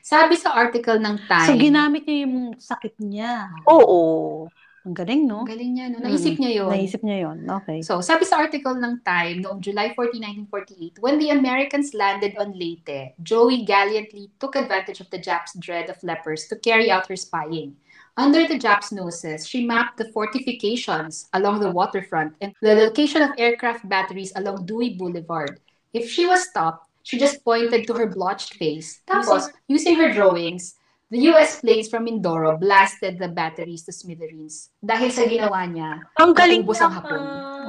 Sabi 0.00 0.34
sa 0.34 0.56
article 0.56 0.96
ng 0.96 1.28
Time, 1.28 1.48
So, 1.52 1.60
ginamit 1.60 2.08
niya 2.08 2.18
yung 2.24 2.56
sakit 2.56 2.96
niya. 2.96 3.52
Oo. 3.68 4.48
Ang 4.86 4.94
galing, 4.94 5.26
no? 5.26 5.42
ang 5.42 5.50
galing 5.50 5.72
niya, 5.74 5.90
no? 5.90 5.98
Naisip 5.98 6.38
niya 6.38 6.62
yun. 6.62 6.70
Naisip 6.70 7.02
niya 7.02 7.18
yun. 7.26 7.42
Okay. 7.42 7.82
So, 7.82 7.98
sabi 7.98 8.22
sa 8.22 8.38
article 8.38 8.78
ng 8.78 9.02
Time 9.02 9.42
noong 9.42 9.58
July 9.58 9.90
14, 9.98 10.46
1948, 10.46 11.02
when 11.02 11.18
the 11.18 11.34
Americans 11.34 11.90
landed 11.90 12.38
on 12.38 12.54
Leyte, 12.54 13.18
Joey 13.18 13.66
gallantly 13.66 14.30
took 14.38 14.54
advantage 14.54 15.02
of 15.02 15.10
the 15.10 15.18
Japs' 15.18 15.58
dread 15.58 15.90
of 15.90 15.98
lepers 16.06 16.46
to 16.46 16.56
carry 16.62 16.86
out 16.86 17.10
her 17.10 17.18
spying. 17.18 17.74
Under 18.14 18.46
the 18.46 18.62
Japs' 18.62 18.94
noses, 18.94 19.42
she 19.42 19.66
mapped 19.66 19.98
the 19.98 20.08
fortifications 20.14 21.26
along 21.34 21.58
the 21.58 21.74
waterfront 21.74 22.38
and 22.38 22.54
the 22.62 22.78
location 22.78 23.26
of 23.26 23.34
aircraft 23.36 23.90
batteries 23.90 24.30
along 24.38 24.70
Dewey 24.70 24.94
Boulevard. 24.94 25.58
If 25.92 26.06
she 26.08 26.30
was 26.30 26.46
stopped, 26.46 26.86
she 27.02 27.18
just 27.18 27.42
pointed 27.42 27.86
to 27.86 27.94
her 27.94 28.06
blotched 28.06 28.54
face. 28.54 29.02
Tapos, 29.10 29.50
using 29.66 29.98
her 29.98 30.14
drawings, 30.14 30.75
the 31.10 31.30
US 31.32 31.60
planes 31.62 31.88
from 31.88 32.06
Mindoro 32.06 32.58
blasted 32.58 33.18
the 33.18 33.28
batteries 33.30 33.86
to 33.86 33.92
smithereens. 33.94 34.70
Dahil 34.82 35.10
sa 35.14 35.22
ginawa 35.26 35.62
niya, 35.66 36.02
Ang 36.18 36.34
galing 36.34 36.66
Naubos 36.66 36.82
ang 36.82 36.92
hapon. 36.94 37.20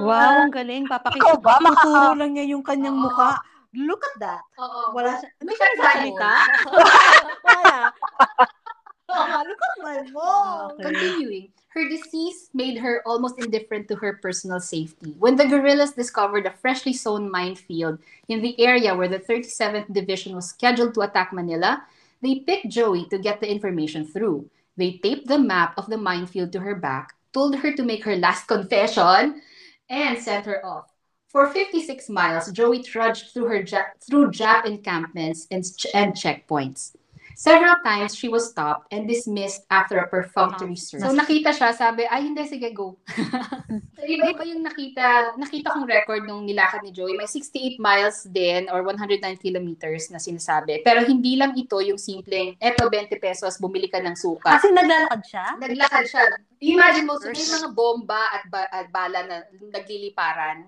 Wow, 0.02 0.45
ang 0.45 0.54
galing. 0.54 0.84
Papakita. 0.89 1.38
Ba? 1.41 1.58
Tuturo 1.62 2.13
lang 2.17 2.32
niya 2.34 2.45
yung 2.58 2.63
kanyang 2.65 2.97
Oo. 2.97 3.06
mukha. 3.10 3.38
Look 3.78 4.02
at 4.02 4.15
that. 4.23 4.43
Oo. 4.58 4.95
Wala 4.97 5.21
siya. 5.21 5.30
Ano 5.38 5.45
May 5.45 5.56
siya 5.56 5.67
nagsasalita? 5.69 6.32
Wala. 7.45 7.78
Oh, 9.08 9.39
look 9.47 9.62
at 9.63 9.76
my 9.80 10.00
mom. 10.12 10.76
Continuing, 10.84 11.47
her 11.71 11.88
disease 11.88 12.52
made 12.52 12.76
her 12.76 13.00
almost 13.08 13.39
indifferent 13.39 13.88
to 13.88 13.95
her 13.95 14.19
personal 14.19 14.60
safety. 14.60 15.15
When 15.15 15.39
the 15.39 15.47
guerrillas 15.47 15.95
discovered 15.95 16.45
a 16.45 16.52
freshly 16.52 16.91
sown 16.91 17.32
minefield 17.32 18.00
in 18.28 18.41
the 18.41 18.60
area 18.60 18.91
where 18.91 19.08
the 19.08 19.19
37th 19.23 19.88
Division 19.93 20.36
was 20.36 20.50
scheduled 20.52 20.93
to 20.95 21.08
attack 21.08 21.32
Manila, 21.32 21.88
they 22.21 22.39
picked 22.39 22.69
Joey 22.69 23.06
to 23.10 23.17
get 23.17 23.39
the 23.39 23.49
information 23.49 24.06
through. 24.06 24.49
They 24.75 24.99
taped 25.03 25.27
the 25.27 25.39
map 25.39 25.73
of 25.77 25.88
the 25.88 25.97
minefield 25.97 26.51
to 26.53 26.60
her 26.60 26.75
back, 26.75 27.13
told 27.34 27.56
her 27.58 27.73
to 27.73 27.84
make 27.84 28.03
her 28.06 28.15
last 28.15 28.47
confession, 28.47 29.41
and 29.89 30.19
sent 30.19 30.45
her 30.45 30.65
off. 30.65 30.91
For 31.27 31.47
56 31.47 32.10
miles, 32.10 32.51
Joey 32.51 32.82
trudged 32.84 33.34
through 33.34 33.45
her 33.45 33.62
ja- 33.62 33.91
through 34.08 34.32
Jap 34.32 34.65
encampments 34.65 35.47
and, 35.51 35.63
ch- 35.63 35.88
and 35.93 36.13
checkpoints. 36.13 36.95
Several 37.38 37.78
times 37.86 38.17
she 38.17 38.26
was 38.26 38.50
stopped 38.50 38.89
and 38.89 39.06
dismissed 39.06 39.62
after 39.69 40.02
a 40.02 40.10
perfunctory 40.10 40.73
search. 40.73 41.06
So 41.06 41.13
nakita 41.13 41.54
siya, 41.54 41.69
sabi, 41.69 42.10
ay 42.10 42.26
hindi, 42.26 42.41
sige, 42.50 42.73
go. 42.73 42.97
so, 43.93 44.02
iba-iba 44.02 44.41
yung 44.41 44.65
nakita, 44.65 45.38
nakita 45.38 45.69
kong 45.69 45.86
record 45.86 46.26
nung 46.26 46.50
nilakad 46.50 46.82
ni 46.82 46.89
Joey. 46.89 47.13
May 47.13 47.30
68 47.30 47.78
miles 47.78 48.26
din 48.26 48.65
or 48.73 48.82
109 48.82 49.21
kilometers 49.38 50.10
na 50.10 50.17
sinasabi. 50.17 50.82
Pero 50.82 51.06
hindi 51.06 51.38
lang 51.38 51.54
ito 51.54 51.78
yung 51.78 52.02
simpleng, 52.02 52.58
eto 52.58 52.89
20 52.89 53.13
pesos, 53.21 53.62
bumili 53.62 53.86
ka 53.86 54.02
ng 54.02 54.17
suka. 54.17 54.58
Kasi 54.58 54.73
naglalakad 54.73 55.21
siya? 55.21 55.45
Naglakad 55.62 56.06
siya. 56.10 56.23
Imagine 56.58 57.06
mo, 57.06 57.21
so 57.21 57.30
may 57.30 57.38
mga 57.54 57.69
bomba 57.69 58.34
at, 58.34 58.50
ba- 58.50 58.71
at 58.73 58.89
bala 58.89 59.21
na 59.30 59.45
nagliliparan. 59.78 60.65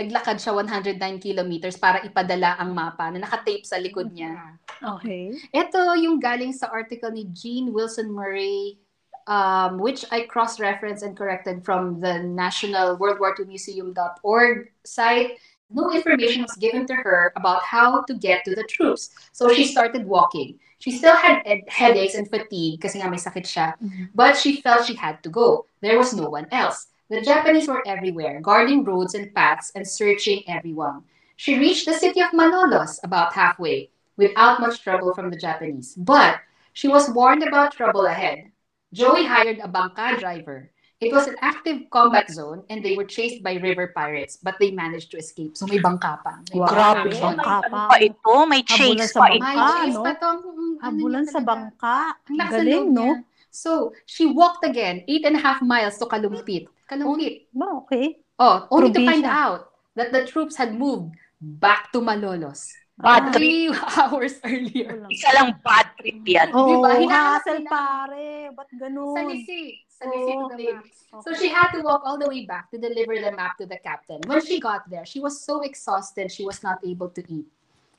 Naglakad 0.00 0.40
siya 0.40 0.56
109 0.56 0.96
kilometers 1.20 1.76
para 1.76 2.00
ipadala 2.04 2.56
ang 2.56 2.72
mapa 2.72 3.12
na 3.12 3.20
nakatape 3.20 3.68
sa 3.68 3.76
likod 3.76 4.12
niya. 4.16 4.56
Okay. 4.82 5.32
Ito 5.54 5.96
yung 5.96 6.20
galing 6.20 6.52
sa 6.52 6.68
article 6.68 7.10
ni 7.10 7.28
Jean 7.32 7.72
Wilson 7.72 8.12
Murray, 8.12 8.78
um, 9.26 9.78
which 9.78 10.04
I 10.12 10.28
cross-referenced 10.28 11.02
and 11.02 11.16
corrected 11.16 11.64
from 11.64 12.00
the 12.00 12.20
National 12.22 12.96
World 12.96 13.20
War 13.20 13.34
II 13.38 13.46
Museum.org 13.46 14.70
site. 14.84 15.38
No 15.66 15.90
information 15.90 16.42
was 16.42 16.54
given 16.60 16.86
to 16.86 16.94
her 16.94 17.32
about 17.34 17.62
how 17.62 18.06
to 18.06 18.14
get 18.14 18.44
to 18.46 18.54
the 18.54 18.62
troops. 18.64 19.10
So 19.32 19.50
she 19.50 19.66
started 19.66 20.06
walking. 20.06 20.60
She 20.78 20.92
still 20.92 21.16
had 21.16 21.42
ed- 21.44 21.66
headaches 21.66 22.14
and 22.14 22.30
fatigue 22.30 22.78
kasi 22.78 23.02
nga 23.02 23.10
may 23.10 23.18
sakit 23.18 23.42
siya. 23.42 23.74
But 24.14 24.38
she 24.38 24.62
felt 24.62 24.86
she 24.86 24.94
had 24.94 25.24
to 25.26 25.30
go. 25.30 25.66
There 25.82 25.98
was 25.98 26.14
no 26.14 26.30
one 26.30 26.46
else. 26.52 26.86
The 27.10 27.22
Japanese 27.22 27.66
were 27.66 27.82
everywhere, 27.86 28.38
guarding 28.38 28.84
roads 28.84 29.14
and 29.14 29.34
paths 29.34 29.72
and 29.74 29.86
searching 29.86 30.42
everyone. 30.46 31.02
She 31.34 31.58
reached 31.58 31.86
the 31.86 31.94
city 31.98 32.22
of 32.22 32.30
Manolos 32.30 33.02
about 33.02 33.34
halfway 33.34 33.90
without 34.16 34.60
much 34.60 34.82
trouble 34.82 35.14
from 35.14 35.30
the 35.30 35.36
Japanese. 35.36 35.94
But 35.94 36.40
she 36.72 36.88
was 36.88 37.08
warned 37.10 37.42
about 37.44 37.72
trouble 37.72 38.06
ahead. 38.06 38.50
Joey 38.92 39.24
hired 39.24 39.58
a 39.60 39.68
bangka 39.68 40.18
driver. 40.18 40.70
It 40.96 41.12
was 41.12 41.28
an 41.28 41.36
active 41.44 41.92
combat 41.92 42.32
zone 42.32 42.64
and 42.72 42.80
they 42.80 42.96
were 42.96 43.04
chased 43.04 43.44
by 43.44 43.60
river 43.60 43.92
pirates, 43.92 44.40
but 44.40 44.56
they 44.56 44.72
managed 44.72 45.12
to 45.12 45.20
escape. 45.20 45.52
So 45.52 45.68
may 45.68 45.76
bangka 45.76 46.24
pa. 46.24 46.40
May 46.48 46.56
Wow. 46.56 46.72
Grabe. 46.72 47.12
bangka 47.12 47.36
Bangka 47.36 47.56
pa. 47.68 47.80
Pa. 47.92 47.96
ito? 48.00 48.34
May 48.48 48.64
Habulan 48.64 49.04
chase 49.04 49.12
sa 49.12 49.20
pa. 49.20 49.28
May 49.28 49.56
chase 49.60 49.92
no? 49.92 50.04
pa 50.08 50.12
to. 50.16 50.24
Ang- 50.24 50.40
ang- 50.40 50.56
ano 50.56 50.80
Habulan 50.80 51.24
sa 51.28 51.40
bangka. 51.44 51.96
Ang 52.32 52.36
Galing, 52.40 52.86
no? 52.96 53.04
niya. 53.12 53.14
So, 53.52 53.92
she 54.08 54.24
walked 54.24 54.64
again, 54.64 55.04
eight 55.08 55.24
and 55.28 55.36
a 55.36 55.42
half 55.44 55.60
miles 55.60 56.00
to 56.00 56.08
Kalumpit. 56.08 56.68
Kalumpit. 56.88 57.48
Ba, 57.52 57.84
okay. 57.84 58.20
Oh, 58.40 58.64
only 58.72 58.92
to 58.92 59.00
find 59.04 59.24
out 59.24 59.72
that 59.96 60.12
the 60.12 60.24
troops 60.24 60.56
had 60.56 60.76
moved 60.76 61.12
back 61.40 61.92
to 61.92 62.00
Malolos. 62.00 62.72
Bad 62.96 63.28
ah. 63.28 63.32
trip. 63.32 63.36
Three 63.36 63.68
hours 64.00 64.34
earlier. 64.40 65.04
Isa 65.12 65.28
lang 65.36 65.60
bad 65.60 65.86
trip 66.00 66.24
yan. 66.24 66.48
Oo, 66.56 66.80
Diba? 66.80 67.12
Hassle 67.12 67.60
pare. 67.68 68.48
Ba't 68.56 68.70
ganun? 68.72 69.16
Sa 69.16 69.22
Lisi. 69.28 69.84
Sa 69.84 70.04
Lisi 70.08 70.32
Oo. 70.32 70.48
to 70.48 70.56
the 70.56 70.68
map. 70.72 70.84
So 71.20 71.28
she 71.36 71.48
had 71.52 71.76
to 71.76 71.84
walk 71.84 72.08
all 72.08 72.16
the 72.16 72.28
way 72.28 72.48
back 72.48 72.72
to 72.72 72.80
deliver 72.80 73.16
the 73.20 73.36
map 73.36 73.60
to 73.60 73.68
the 73.68 73.76
captain. 73.84 74.24
When 74.24 74.40
she 74.40 74.60
got 74.60 74.88
there, 74.88 75.04
she 75.04 75.20
was 75.20 75.44
so 75.44 75.60
exhausted 75.60 76.32
she 76.32 76.44
was 76.44 76.64
not 76.64 76.80
able 76.84 77.12
to 77.12 77.22
eat. 77.28 77.48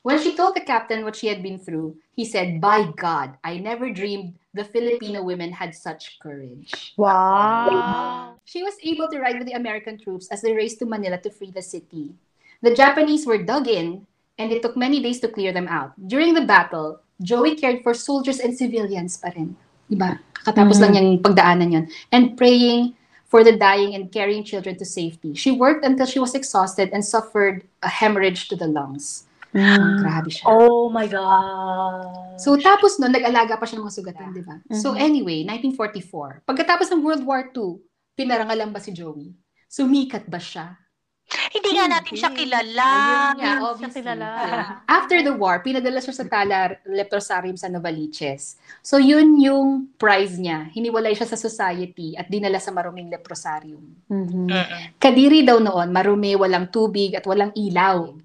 When 0.01 0.21
she 0.23 0.33
told 0.33 0.55
the 0.55 0.63
captain 0.63 1.03
what 1.03 1.19
she 1.19 1.27
had 1.27 1.43
been 1.43 1.59
through, 1.59 1.97
he 2.15 2.23
said, 2.23 2.61
By 2.61 2.89
God, 2.95 3.35
I 3.43 3.57
never 3.57 3.91
dreamed 3.91 4.39
the 4.53 4.63
Filipino 4.63 5.21
women 5.21 5.51
had 5.51 5.75
such 5.75 6.17
courage. 6.23 6.93
Wow. 6.95 8.39
She 8.45 8.63
was 8.63 8.79
able 8.81 9.09
to 9.09 9.19
ride 9.19 9.37
with 9.37 9.51
the 9.51 9.59
American 9.59 9.99
troops 9.99 10.29
as 10.31 10.41
they 10.41 10.55
raced 10.55 10.79
to 10.79 10.85
Manila 10.85 11.19
to 11.21 11.29
free 11.29 11.51
the 11.51 11.61
city. 11.61 12.15
The 12.61 12.73
Japanese 12.73 13.27
were 13.27 13.43
dug 13.43 13.67
in, 13.67 14.07
and 14.37 14.53
it 14.53 14.61
took 14.61 14.77
many 14.77 15.01
days 15.01 15.19
to 15.19 15.27
clear 15.27 15.51
them 15.51 15.67
out. 15.67 15.93
During 15.97 16.33
the 16.37 16.45
battle, 16.45 17.01
Joey 17.17 17.57
cared 17.57 17.81
for 17.81 17.97
soldiers 17.97 18.37
and 18.39 18.53
civilians 18.53 19.17
pa 19.17 19.33
rin. 19.33 19.57
Diba? 19.89 20.21
Katapos 20.45 20.77
Mhm. 20.77 20.81
lang 20.81 20.91
niyang 20.93 21.11
pagdaanan 21.21 21.69
yun. 21.73 21.85
And 22.13 22.37
praying 22.37 22.93
for 23.27 23.43
the 23.43 23.57
dying 23.57 23.91
and 23.97 24.07
carrying 24.07 24.45
children 24.45 24.77
to 24.79 24.87
safety. 24.87 25.35
She 25.35 25.51
worked 25.51 25.83
until 25.83 26.07
she 26.07 26.21
was 26.21 26.31
exhausted 26.31 26.93
and 26.95 27.03
suffered 27.03 27.67
a 27.83 27.91
hemorrhage 27.91 28.47
to 28.47 28.55
the 28.55 28.69
lungs. 28.69 29.27
Mm. 29.51 29.99
Grabe 29.99 30.29
siya. 30.29 30.45
Oh 30.47 30.87
my 30.87 31.09
God. 31.09 32.37
So, 32.37 32.55
tapos 32.55 32.99
nun, 33.01 33.11
nag-alaga 33.11 33.57
pa 33.57 33.65
siya 33.65 33.81
ng 33.81 33.85
mga 33.89 33.95
sugatan, 33.97 34.27
di 34.31 34.43
ba? 34.45 34.61
So, 34.75 34.93
Mhm. 34.93 34.99
anyway, 35.01 35.39
1944. 35.43 36.45
Pagkatapos 36.45 36.87
ng 36.93 37.01
World 37.01 37.25
War 37.25 37.49
II, 37.51 37.81
pinarangalan 38.13 38.69
ba 38.69 38.79
si 38.79 38.93
Joey? 38.93 39.33
Sumikat 39.67 40.29
ba 40.29 40.37
siya? 40.37 40.77
Hindi 41.27 41.69
nga 41.75 41.85
natin 41.91 42.13
siya 42.15 42.31
kilala. 42.31 42.87
Ayun 42.87 43.35
nga, 43.39 43.53
siya 43.75 43.91
kilala. 43.91 44.27
Yeah. 44.47 44.67
After 44.87 45.19
the 45.19 45.35
war, 45.35 45.59
pinadala 45.59 45.99
siya 45.99 46.15
sa 46.15 46.23
Tala 46.23 46.79
Leprosarium 46.87 47.59
sa 47.59 47.67
Novaliches. 47.67 48.55
So, 48.79 48.95
yun 48.95 49.35
yung 49.39 49.91
prize 49.99 50.39
niya. 50.39 50.71
Hiniwalay 50.71 51.11
siya 51.19 51.27
sa 51.27 51.35
society 51.35 52.15
at 52.15 52.31
dinala 52.31 52.63
sa 52.63 52.71
maruming 52.71 53.11
leprosarium. 53.11 53.83
Mhm. 54.07 54.47
Mm-mm. 54.47 54.83
Kadiri 54.95 55.43
daw 55.43 55.59
noon, 55.59 55.91
marumi, 55.91 56.39
walang 56.39 56.71
tubig 56.71 57.11
at 57.11 57.27
walang 57.27 57.51
ilaw. 57.59 58.15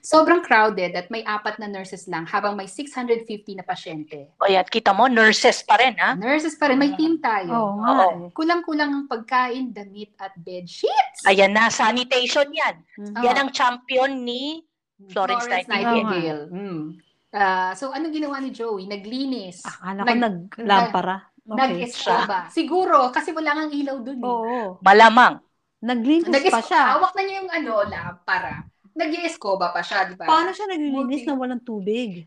Sobrang 0.00 0.40
crowded 0.40 0.92
at 0.92 1.08
may 1.08 1.22
apat 1.22 1.56
na 1.56 1.66
nurses 1.66 2.06
lang 2.06 2.24
habang 2.24 2.54
may 2.54 2.66
650 2.66 3.24
na 3.54 3.62
pasyente. 3.62 4.32
O 4.36 4.46
yan, 4.46 4.64
kita 4.64 4.90
mo, 4.90 5.06
nurses 5.06 5.62
pa 5.62 5.76
rin, 5.76 5.94
ha? 5.96 6.14
Nurses 6.14 6.54
pa 6.54 6.68
rin, 6.68 6.76
may 6.76 6.94
team 6.94 7.18
tayo. 7.18 7.50
Oo 7.50 7.72
nga 7.78 7.90
Oo. 7.90 8.08
eh. 8.26 8.30
Kulang-kulang 8.32 8.90
ang 8.90 9.04
pagkain, 9.06 9.70
damit 9.70 10.14
at 10.16 10.32
bed 10.36 10.64
sheets. 10.64 11.22
Ayan 11.24 11.52
na, 11.52 11.68
sanitation 11.68 12.48
yan. 12.48 12.80
Mhm. 12.96 13.20
Yan 13.20 13.36
ang 13.38 13.50
champion 13.50 14.12
ni 14.18 14.64
Florence 15.06 15.46
Nightingale. 15.46 16.50
Mm. 16.50 16.98
Ah, 17.28 17.76
so, 17.76 17.92
anong 17.92 18.10
ginawa 18.10 18.40
ni 18.40 18.50
Joey? 18.50 18.88
Naglinis. 18.88 19.60
Akala 19.60 20.00
ko 20.00 20.08
Nag- 20.08 20.48
naglampara. 20.56 21.16
Okay. 21.44 21.56
Nag-escoba. 21.56 22.38
Siguro, 22.48 23.08
kasi 23.08 23.32
wala 23.32 23.52
kang 23.54 23.72
ilaw 23.72 24.00
dun. 24.00 24.20
eh. 24.20 24.26
Oo. 24.26 24.60
Malamang. 24.80 25.40
Naglinis 25.78 26.26
Nag 26.26 26.44
pa 26.44 26.58
siya. 26.58 26.98
Hawak 26.98 27.14
na 27.14 27.22
niya 27.22 27.36
yung 27.38 27.52
ano, 27.52 27.72
lampara. 27.84 28.66
Nag-escoba 28.98 29.70
pa 29.70 29.80
siya, 29.80 30.10
di 30.10 30.18
ba? 30.18 30.26
Paano 30.26 30.50
siya 30.50 30.66
naglilinis 30.66 31.22
Buti. 31.22 31.28
na 31.30 31.38
walang 31.38 31.62
tubig? 31.62 32.26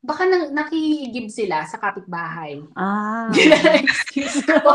Baka 0.00 0.24
nang, 0.24 0.52
nakikigib 0.52 1.28
sila 1.28 1.64
sa 1.68 1.76
kapitbahay. 1.76 2.60
Ah. 2.72 3.28
Excuse 3.84 4.44
ko. 4.44 4.72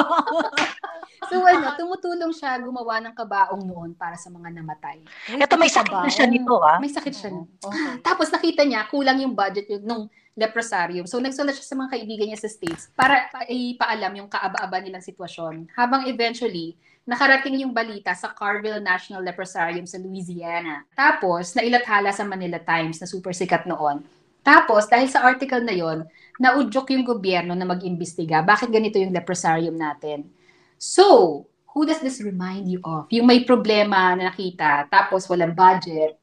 so 1.30 1.42
ano, 1.42 1.74
tumutulong 1.74 2.30
siya 2.30 2.62
gumawa 2.62 3.02
ng 3.02 3.14
kabaong 3.18 3.66
noon 3.66 3.98
para 3.98 4.14
sa 4.18 4.30
mga 4.30 4.54
namatay. 4.54 5.02
Ito 5.34 5.58
may 5.58 5.70
sakit 5.70 5.98
na 5.98 6.10
siya 6.14 6.30
nito, 6.30 6.62
ha? 6.62 6.78
May 6.78 6.94
sakit 6.94 7.14
siya. 7.14 7.30
no? 7.34 7.50
Okay. 7.58 8.06
Tapos 8.06 8.30
nakita 8.30 8.62
niya, 8.66 8.86
kulang 8.86 9.18
yung 9.18 9.34
budget 9.34 9.66
yung, 9.70 9.84
nung 9.86 10.04
leprosarium. 10.38 11.08
So 11.10 11.18
nagsulat 11.18 11.58
siya 11.58 11.74
sa 11.74 11.80
mga 11.80 11.96
kaibigan 11.98 12.28
niya 12.30 12.40
sa 12.44 12.52
States 12.52 12.92
para 12.94 13.32
pa- 13.32 13.48
ipaalam 13.48 14.14
yung 14.22 14.30
kaaba-aba 14.30 14.78
nilang 14.84 15.02
sitwasyon. 15.02 15.72
Habang 15.74 16.06
eventually, 16.06 16.76
nakarating 17.06 17.62
yung 17.62 17.72
balita 17.72 18.12
sa 18.18 18.34
Carville 18.34 18.82
National 18.82 19.22
Leprosarium 19.22 19.86
sa 19.86 20.02
Louisiana. 20.02 20.84
Tapos, 20.98 21.54
nailathala 21.54 22.10
sa 22.10 22.26
Manila 22.26 22.58
Times 22.58 22.98
na 22.98 23.08
super 23.08 23.32
sikat 23.32 23.70
noon. 23.70 24.02
Tapos, 24.46 24.86
dahil 24.90 25.10
sa 25.10 25.26
article 25.26 25.62
na 25.62 25.74
yon, 25.74 26.06
naudyok 26.42 26.94
yung 26.94 27.06
gobyerno 27.06 27.54
na 27.54 27.66
mag-imbestiga. 27.66 28.42
Bakit 28.46 28.70
ganito 28.70 28.98
yung 28.98 29.14
leprosarium 29.14 29.74
natin? 29.74 30.30
So, 30.78 31.46
who 31.74 31.86
does 31.86 32.02
this 32.02 32.22
remind 32.22 32.70
you 32.70 32.82
of? 32.86 33.10
Yung 33.14 33.30
may 33.30 33.46
problema 33.46 34.14
na 34.14 34.30
nakita, 34.30 34.90
tapos 34.90 35.26
walang 35.30 35.54
budget, 35.54 36.18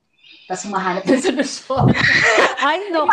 tapos 0.53 0.69
humahanap 0.69 1.03
ng 1.09 1.17
solusyon. 1.17 1.89
Ay, 2.69 2.93
no. 2.93 3.09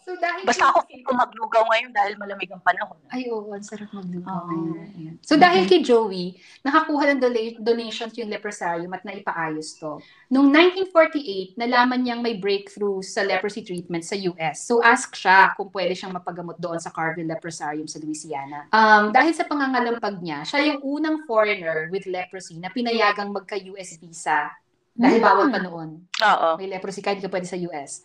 So, 0.00 0.16
dahil 0.16 0.40
Basta 0.48 0.72
ako 0.72 0.88
ko 0.88 1.12
maglugaw 1.12 1.68
ngayon 1.68 1.92
dahil 1.92 2.16
malamig 2.16 2.48
ang 2.48 2.64
panahon. 2.64 2.96
Ay, 3.12 3.28
oo, 3.28 3.52
ang 3.52 3.60
sarap 3.60 3.92
magluto. 3.92 4.24
Oo. 4.24 4.48
Ayan, 4.48 4.88
ayan. 4.96 5.14
So, 5.20 5.36
dahil 5.36 5.68
kay 5.68 5.84
Joey, 5.84 6.40
nakakuha 6.64 7.12
ng 7.12 7.20
dola- 7.20 7.60
donations 7.60 8.16
yung 8.16 8.32
leprosarium 8.32 8.88
at 8.96 9.04
naipaayos 9.04 9.76
to. 9.76 10.00
Noong 10.32 10.48
1948, 10.88 11.60
nalaman 11.60 12.00
niyang 12.00 12.24
may 12.24 12.40
breakthrough 12.40 13.04
sa 13.04 13.20
leprosy 13.20 13.60
treatment 13.60 14.08
sa 14.08 14.16
US. 14.16 14.64
So, 14.64 14.80
ask 14.80 15.12
siya 15.12 15.52
kung 15.60 15.68
pwede 15.76 15.92
siyang 15.92 16.16
mapagamot 16.16 16.56
doon 16.56 16.80
sa 16.80 16.88
Carville 16.88 17.28
Leprosarium 17.28 17.84
sa 17.84 18.00
Louisiana. 18.00 18.64
Um, 18.72 19.12
dahil 19.12 19.36
sa 19.36 19.44
pangangalampag 19.44 20.24
niya, 20.24 20.40
siya 20.48 20.72
yung 20.72 20.80
unang 20.80 21.28
foreigner 21.28 21.92
with 21.92 22.08
leprosy 22.08 22.56
na 22.56 22.72
pinayagang 22.72 23.28
magka-US 23.28 24.00
visa. 24.00 24.56
Dahil 24.96 25.20
Hmm. 25.20 25.28
bawal 25.28 25.46
pa 25.52 25.60
noon 25.60 25.88
Oo. 26.08 26.48
may 26.56 26.68
leprosy 26.72 27.04
kahit 27.04 27.20
ka 27.20 27.28
pwede 27.28 27.44
sa 27.44 27.60
US. 27.68 28.02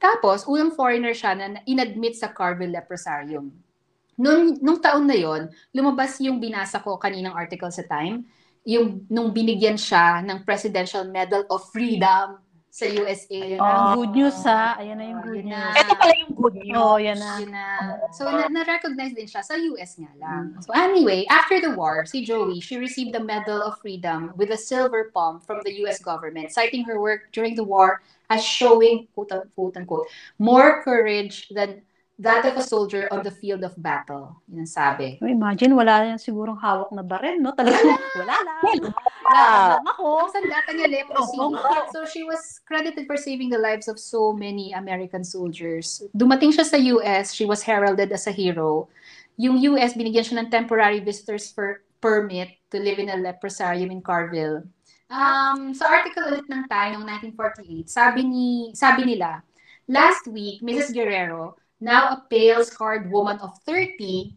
Tapos, 0.00 0.48
unang 0.48 0.72
foreigner 0.72 1.12
siya 1.12 1.36
na 1.36 1.60
inadmit 1.68 2.16
sa 2.16 2.32
Carville 2.32 2.72
Leprosarium. 2.72 3.52
Nung, 4.16 4.56
nung 4.64 4.80
taon 4.80 5.04
na 5.04 5.16
yon, 5.16 5.52
lumabas 5.76 6.16
yung 6.24 6.40
binasa 6.40 6.80
ko 6.80 6.96
kaninang 6.96 7.36
article 7.36 7.68
sa 7.68 7.84
Time, 7.84 8.24
yung 8.64 9.04
nung 9.08 9.32
binigyan 9.32 9.76
siya 9.76 10.20
ng 10.24 10.44
Presidential 10.44 11.04
Medal 11.08 11.44
of 11.48 11.68
Freedom 11.72 12.40
sa 12.80 12.86
USA. 12.88 13.36
Yun 13.36 13.60
na. 13.60 13.68
Ang 13.68 13.92
good 14.00 14.12
news 14.16 14.38
ha. 14.48 14.80
Ayan 14.80 14.96
na 14.96 15.04
yung 15.12 15.20
good 15.20 15.44
Yun 15.44 15.52
na. 15.52 15.60
news. 15.60 15.76
Ito 15.76 15.92
pala 16.00 16.14
yung 16.16 16.32
good 16.32 16.56
news. 16.56 16.76
Oo, 16.80 16.96
yan 16.96 17.18
na. 17.20 17.30
Yun 17.36 17.52
na. 17.52 17.66
So, 18.16 18.22
na- 18.24 18.48
na-recognize 18.48 19.12
din 19.12 19.28
siya 19.28 19.44
sa 19.44 19.60
US 19.60 20.00
nga 20.00 20.12
lang. 20.16 20.56
So, 20.64 20.72
anyway, 20.72 21.28
after 21.28 21.60
the 21.60 21.76
war, 21.76 22.08
si 22.08 22.24
Joey, 22.24 22.64
she 22.64 22.80
received 22.80 23.12
the 23.12 23.20
Medal 23.20 23.60
of 23.60 23.76
Freedom 23.84 24.32
with 24.40 24.48
a 24.48 24.60
silver 24.60 25.12
palm 25.12 25.44
from 25.44 25.60
the 25.68 25.76
US 25.84 26.00
government, 26.00 26.56
citing 26.56 26.88
her 26.88 26.96
work 26.96 27.28
during 27.36 27.52
the 27.52 27.64
war 27.64 28.00
as 28.32 28.40
showing, 28.40 29.04
quote, 29.12 29.34
quote 29.52 29.76
unquote, 29.76 30.08
more 30.40 30.80
courage 30.80 31.52
than 31.52 31.82
that 32.20 32.44
of 32.44 32.60
a 32.60 32.62
soldier 32.62 33.08
on 33.08 33.24
the 33.24 33.32
field 33.32 33.64
of 33.64 33.72
battle. 33.80 34.36
Yun 34.52 34.68
ang 34.68 34.70
sabi. 34.70 35.16
Imagine, 35.24 35.72
wala 35.72 36.04
yan 36.04 36.20
sigurong 36.20 36.60
hawak 36.60 36.92
na 36.92 37.00
baril, 37.00 37.40
no? 37.40 37.56
Talagang 37.56 37.96
wala 38.20 38.36
lang. 38.44 38.60
Wala 38.60 39.44
lang 39.80 39.86
ako. 39.88 40.28
Ang 40.28 40.32
sandata 40.36 40.70
niya 40.76 40.88
leprosy. 40.92 41.40
So 41.96 42.04
she 42.04 42.22
was 42.22 42.60
credited 42.68 43.08
for 43.08 43.16
saving 43.16 43.48
the 43.48 43.58
lives 43.58 43.88
of 43.88 43.96
so 43.96 44.36
many 44.36 44.76
American 44.76 45.24
soldiers. 45.24 46.04
Dumating 46.12 46.52
siya 46.52 46.68
sa 46.68 46.76
US, 47.00 47.32
she 47.32 47.48
was 47.48 47.64
heralded 47.64 48.12
as 48.12 48.28
a 48.28 48.34
hero. 48.36 48.92
Yung 49.40 49.56
US, 49.72 49.96
binigyan 49.96 50.22
siya 50.22 50.44
ng 50.44 50.52
temporary 50.52 51.00
visitors 51.00 51.48
for 51.48 51.80
permit 52.04 52.52
to 52.68 52.76
live 52.76 53.00
in 53.00 53.08
a 53.08 53.16
leprosarium 53.16 53.88
in 53.88 54.04
Carville. 54.04 54.68
Um, 55.10 55.74
sa 55.74 55.90
article 55.90 56.22
ulit 56.30 56.46
ng 56.46 56.70
Time 56.70 56.94
noong 56.94 57.08
1948, 57.34 57.90
sabi 57.90 58.20
ni 58.22 58.46
sabi 58.78 59.02
nila, 59.02 59.42
last 59.90 60.30
week, 60.30 60.62
Mrs. 60.62 60.94
Guerrero, 60.94 61.59
now 61.80 62.14
a 62.14 62.18
pale, 62.28 62.62
scarred 62.64 63.10
woman 63.10 63.40
of 63.40 63.56
30, 63.66 64.36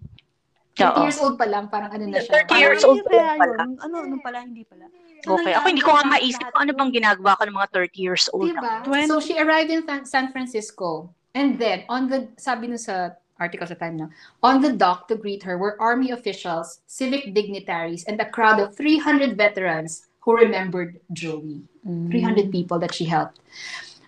30 0.74 0.90
Oo. 0.90 1.04
years 1.06 1.20
old 1.22 1.38
pa 1.38 1.46
lang, 1.46 1.70
parang 1.70 1.94
ano 1.94 2.10
na 2.10 2.18
siya. 2.18 2.48
30 2.50 2.58
years 2.58 2.82
Parang 2.82 2.90
old 2.90 3.04
pala. 3.06 3.24
yun. 3.38 3.70
Ano, 3.78 3.96
ano 4.02 4.16
pala, 4.24 4.38
hindi 4.42 4.64
pala. 4.66 4.90
Okay. 5.24 5.54
Ako 5.56 5.66
hindi 5.72 5.80
ko 5.86 5.96
nga 5.96 6.04
maisip 6.04 6.44
kung 6.52 6.68
ano 6.68 6.72
bang 6.76 6.92
ginagawa 6.92 7.38
ko 7.40 7.44
ng 7.48 7.56
mga 7.56 7.70
30 7.72 7.96
years 7.96 8.26
old. 8.34 8.50
Diba? 8.52 8.84
Twenty- 8.84 9.08
So 9.08 9.24
she 9.24 9.40
arrived 9.40 9.72
in 9.72 9.86
San- 9.88 10.04
San 10.10 10.26
Francisco. 10.36 11.14
And 11.32 11.56
then, 11.56 11.88
on 11.88 12.12
the, 12.12 12.28
sabi 12.36 12.68
nun 12.68 12.78
sa 12.82 13.16
article 13.40 13.66
sa 13.66 13.74
time 13.80 13.98
na, 13.98 14.08
on 14.44 14.60
the 14.62 14.74
dock 14.74 15.08
to 15.10 15.16
greet 15.16 15.42
her 15.44 15.58
were 15.58 15.80
army 15.80 16.12
officials, 16.12 16.82
civic 16.86 17.34
dignitaries, 17.34 18.04
and 18.06 18.20
a 18.20 18.28
crowd 18.28 18.60
of 18.60 18.76
300 18.76 19.34
veterans 19.38 20.06
who 20.22 20.36
remembered 20.38 21.00
Joey. 21.12 21.64
Mm. 21.88 22.12
300 22.12 22.52
people 22.52 22.80
that 22.80 22.94
she 22.94 23.04
helped. 23.06 23.40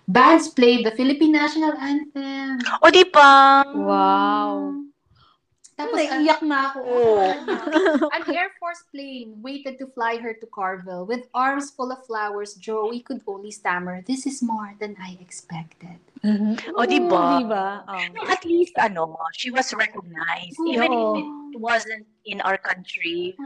Bands 0.06 0.48
played 0.48 0.86
the 0.86 0.94
Philippine 0.94 1.32
National 1.34 1.74
Anthem. 1.74 2.62
O 2.82 2.90
di 2.90 3.02
ba? 3.10 3.66
Wow. 3.74 4.86
Tapos, 5.76 5.92
Naiiyak 5.92 6.40
na 6.40 6.72
ako. 6.72 6.78
Oo. 6.88 7.20
Oh. 7.20 8.14
An 8.16 8.24
Air 8.32 8.48
Force 8.56 8.88
plane 8.88 9.36
waited 9.44 9.76
to 9.76 9.92
fly 9.92 10.16
her 10.16 10.32
to 10.32 10.46
Carville. 10.48 11.04
With 11.04 11.28
arms 11.36 11.68
full 11.68 11.92
of 11.92 12.00
flowers, 12.08 12.56
Joey 12.56 13.04
could 13.04 13.20
only 13.28 13.52
stammer, 13.52 14.00
This 14.00 14.24
is 14.24 14.40
more 14.40 14.72
than 14.80 14.96
I 14.96 15.20
expected. 15.20 16.00
O, 16.72 16.88
di 16.88 16.96
ba? 17.04 17.12
Mm-hmm. 17.12 17.36
Di 17.36 17.44
ba? 17.44 17.66
Oh. 17.84 18.00
No, 18.16 18.24
At 18.24 18.48
least, 18.48 18.72
ano, 18.80 19.20
she 19.36 19.52
was 19.52 19.68
recognized. 19.76 20.56
Even 20.64 20.96
Oo. 20.96 21.12
if 21.12 21.26
it 21.52 21.60
wasn't 21.60 22.08
in 22.24 22.40
our 22.40 22.56
country. 22.56 23.36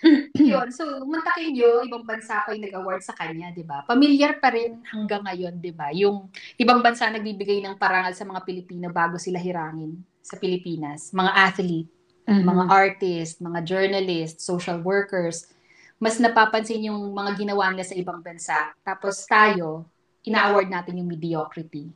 Yun, 0.50 0.68
so 0.72 0.84
mantakin 1.04 1.52
nyo, 1.52 1.84
ibang 1.84 2.04
bansa 2.08 2.40
pa 2.42 2.56
yung 2.56 2.64
nag-award 2.64 3.02
sa 3.04 3.12
kanya, 3.12 3.52
di 3.52 3.60
ba? 3.60 3.84
Pamilyar 3.84 4.40
pa 4.40 4.48
rin 4.48 4.80
hanggang 4.88 5.20
ngayon, 5.24 5.60
di 5.60 5.72
ba? 5.76 5.92
Yung 5.92 6.32
ibang 6.56 6.80
bansa 6.80 7.12
nagbibigay 7.12 7.60
ng 7.60 7.76
parangal 7.76 8.16
sa 8.16 8.24
mga 8.24 8.40
Pilipino 8.48 8.88
bago 8.88 9.20
sila 9.20 9.36
hirangin 9.36 10.00
sa 10.24 10.40
Pilipinas. 10.40 11.12
Mga 11.12 11.32
athlete, 11.36 11.90
Mm-hmm. 12.30 12.46
mga 12.46 12.64
artist, 12.70 13.34
mga 13.42 13.60
journalist, 13.66 14.38
social 14.38 14.78
workers. 14.86 15.50
Mas 15.98 16.22
napapansin 16.22 16.86
yung 16.86 17.10
mga 17.10 17.34
ginawa 17.34 17.74
nila 17.74 17.82
sa 17.82 17.98
ibang 17.98 18.22
bansa. 18.22 18.70
Tapos 18.86 19.26
tayo, 19.26 19.90
ina-award 20.22 20.70
natin 20.70 21.02
yung 21.02 21.10
mediocrity. 21.10 21.90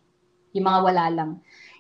Yung 0.51 0.67
mga 0.67 0.81
wala 0.83 1.07
lang. 1.07 1.31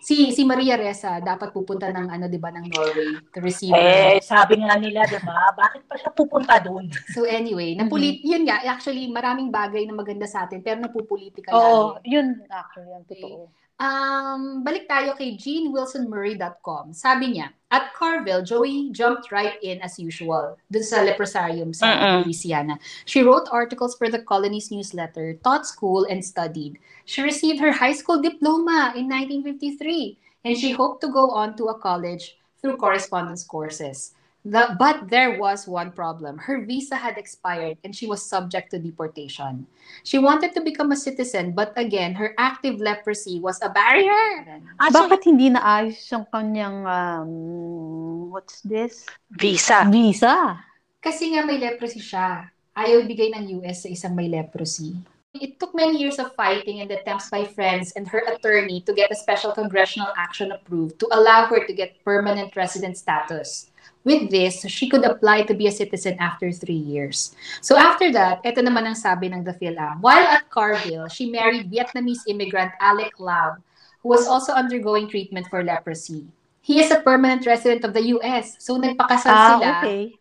Si 0.04 0.36
si 0.36 0.44
Maria 0.44 0.76
Ressa 0.76 1.16
dapat 1.16 1.48
pupunta 1.48 1.88
ng 1.88 2.12
ano 2.12 2.28
'di 2.28 2.36
ba 2.36 2.52
ng 2.52 2.68
Norway 2.68 3.24
to 3.32 3.40
receive 3.40 3.72
Eh, 3.72 4.20
sabi 4.20 4.60
nga 4.60 4.76
nila, 4.76 5.08
di 5.08 5.16
ba? 5.24 5.48
Bakit 5.56 5.82
pa 5.88 5.96
siya 5.96 6.12
pupunta 6.12 6.60
doon? 6.60 6.92
So 7.16 7.24
anyway, 7.24 7.72
napulit, 7.72 8.20
yun 8.20 8.44
nga, 8.44 8.60
actually, 8.68 9.08
maraming 9.08 9.48
bagay 9.48 9.88
na 9.88 9.96
maganda 9.96 10.28
sa 10.28 10.44
atin, 10.44 10.60
pero 10.60 10.76
napupolitika 10.76 11.56
Oo, 11.56 11.96
lagi. 11.96 12.12
yun 12.20 12.36
actually 12.52 12.92
ang 12.92 13.06
totoo. 13.08 13.48
Um, 13.74 14.62
balik 14.62 14.86
tayo 14.86 15.18
kay 15.18 15.34
jeanwilsonmurray.com. 15.34 16.94
Sabi 16.94 17.34
niya, 17.34 17.50
at 17.74 17.90
Carville, 17.90 18.46
Joey 18.46 18.94
jumped 18.94 19.34
right 19.34 19.58
in 19.66 19.82
as 19.82 19.98
usual 19.98 20.54
dun 20.70 20.86
sa 20.86 21.02
leprosarium 21.02 21.74
sa 21.74 21.90
Mm-mm. 21.90 22.22
Louisiana. 22.22 22.78
She 23.02 23.26
wrote 23.26 23.50
articles 23.50 23.98
for 23.98 24.06
the 24.06 24.22
Colony's 24.22 24.70
newsletter, 24.70 25.34
taught 25.42 25.66
school, 25.66 26.06
and 26.06 26.22
studied. 26.22 26.78
She 27.02 27.26
received 27.26 27.58
her 27.58 27.74
high 27.74 27.98
school 27.98 28.22
diploma 28.22 28.94
in 28.94 29.10
1953, 29.10 30.46
and 30.46 30.54
she 30.54 30.70
hoped 30.70 31.02
to 31.02 31.10
go 31.10 31.34
on 31.34 31.58
to 31.58 31.74
a 31.74 31.78
college 31.78 32.38
through 32.62 32.78
correspondence 32.78 33.42
courses. 33.42 34.14
The, 34.44 34.76
but 34.76 35.08
there 35.08 35.40
was 35.40 35.64
one 35.64 35.88
problem. 35.88 36.36
Her 36.36 36.60
visa 36.68 37.00
had 37.00 37.16
expired 37.16 37.80
and 37.80 37.96
she 37.96 38.04
was 38.04 38.20
subject 38.20 38.70
to 38.72 38.78
deportation. 38.78 39.64
She 40.04 40.20
wanted 40.20 40.52
to 40.52 40.60
become 40.60 40.92
a 40.92 41.00
citizen, 41.00 41.56
but 41.56 41.72
again, 41.80 42.12
her 42.12 42.36
active 42.36 42.76
leprosy 42.76 43.40
was 43.40 43.56
a 43.64 43.72
barrier. 43.72 44.44
Ah, 44.76 44.92
so, 44.92 45.08
Bakit 45.08 45.24
hindi 45.24 45.48
naayos 45.48 45.96
yung 46.12 46.28
kanyang, 46.28 46.84
um, 46.84 48.28
what's 48.36 48.60
this? 48.60 49.08
visa. 49.32 49.88
Visa. 49.88 50.60
Kasi 51.00 51.32
nga 51.32 51.48
may 51.48 51.56
leprosy 51.56 52.04
siya. 52.04 52.44
Ayaw 52.76 53.00
ibigay 53.00 53.32
ng 53.32 53.64
US 53.64 53.84
sa 53.84 53.88
isang 53.88 54.12
may 54.12 54.28
leprosy. 54.28 54.92
It 55.34 55.58
took 55.58 55.72
many 55.74 55.98
years 55.98 56.20
of 56.20 56.36
fighting 56.36 56.84
and 56.84 56.90
attempts 56.92 57.32
by 57.32 57.48
friends 57.48 57.96
and 57.96 58.06
her 58.06 58.22
attorney 58.28 58.84
to 58.86 58.92
get 58.92 59.10
a 59.10 59.18
special 59.18 59.50
congressional 59.50 60.12
action 60.20 60.52
approved 60.52 61.00
to 61.00 61.08
allow 61.10 61.48
her 61.48 61.64
to 61.66 61.72
get 61.72 61.98
permanent 62.04 62.54
resident 62.54 63.00
status. 63.00 63.72
With 64.04 64.28
this, 64.30 64.68
she 64.68 64.88
could 64.88 65.04
apply 65.04 65.42
to 65.48 65.54
be 65.56 65.66
a 65.66 65.72
citizen 65.72 66.20
after 66.20 66.52
three 66.52 66.76
years. 66.76 67.32
So 67.64 67.80
after 67.80 68.12
that, 68.12 68.44
ito 68.44 68.60
naman 68.60 68.84
ang 68.84 68.98
sabi 69.00 69.32
ng 69.32 69.42
The 69.48 69.56
Philam. 69.56 70.04
While 70.04 70.28
at 70.28 70.44
Carville, 70.52 71.08
she 71.08 71.32
married 71.32 71.72
Vietnamese 71.72 72.20
immigrant 72.28 72.76
Alec 72.84 73.16
Lau, 73.16 73.56
who 74.04 74.08
was 74.12 74.28
also 74.28 74.52
undergoing 74.52 75.08
treatment 75.08 75.48
for 75.48 75.64
leprosy. 75.64 76.28
He 76.60 76.84
is 76.84 76.92
a 76.92 77.00
permanent 77.00 77.48
resident 77.48 77.80
of 77.84 77.96
the 77.96 78.04
US. 78.12 78.60
So 78.60 78.76
nagpakasal 78.76 79.32
Ah, 79.32 79.56
sila 79.56 79.68
okay. 79.80 80.20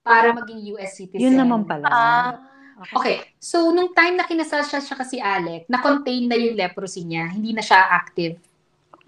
para 0.00 0.32
maging 0.32 0.64
US 0.72 0.96
citizen. 0.96 1.20
Yun 1.20 1.36
naman 1.36 1.68
pala. 1.68 1.86
Ah, 1.88 2.32
Okay, 2.94 3.26
so 3.42 3.74
nung 3.74 3.90
time 3.90 4.14
na 4.14 4.22
kinasal 4.22 4.62
siya 4.62 4.78
siya 4.78 4.94
kasi 4.94 5.18
Alec, 5.18 5.66
na-contain 5.66 6.30
na 6.30 6.38
yung 6.38 6.54
leprosy 6.54 7.02
niya, 7.02 7.26
hindi 7.26 7.50
na 7.50 7.58
siya 7.58 7.90
active. 7.90 8.38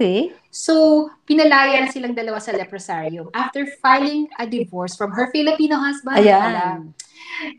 Okay. 0.00 0.32
So, 0.48 1.12
pinalaya 1.28 1.84
na 1.84 1.92
silang 1.92 2.16
dalawa 2.16 2.40
sa 2.40 2.56
leprosarium 2.56 3.28
after 3.36 3.68
filing 3.84 4.32
a 4.40 4.48
divorce 4.48 4.96
from 4.96 5.12
her 5.12 5.28
Filipino 5.28 5.76
husband. 5.76 6.24
Ayan. 6.24 6.96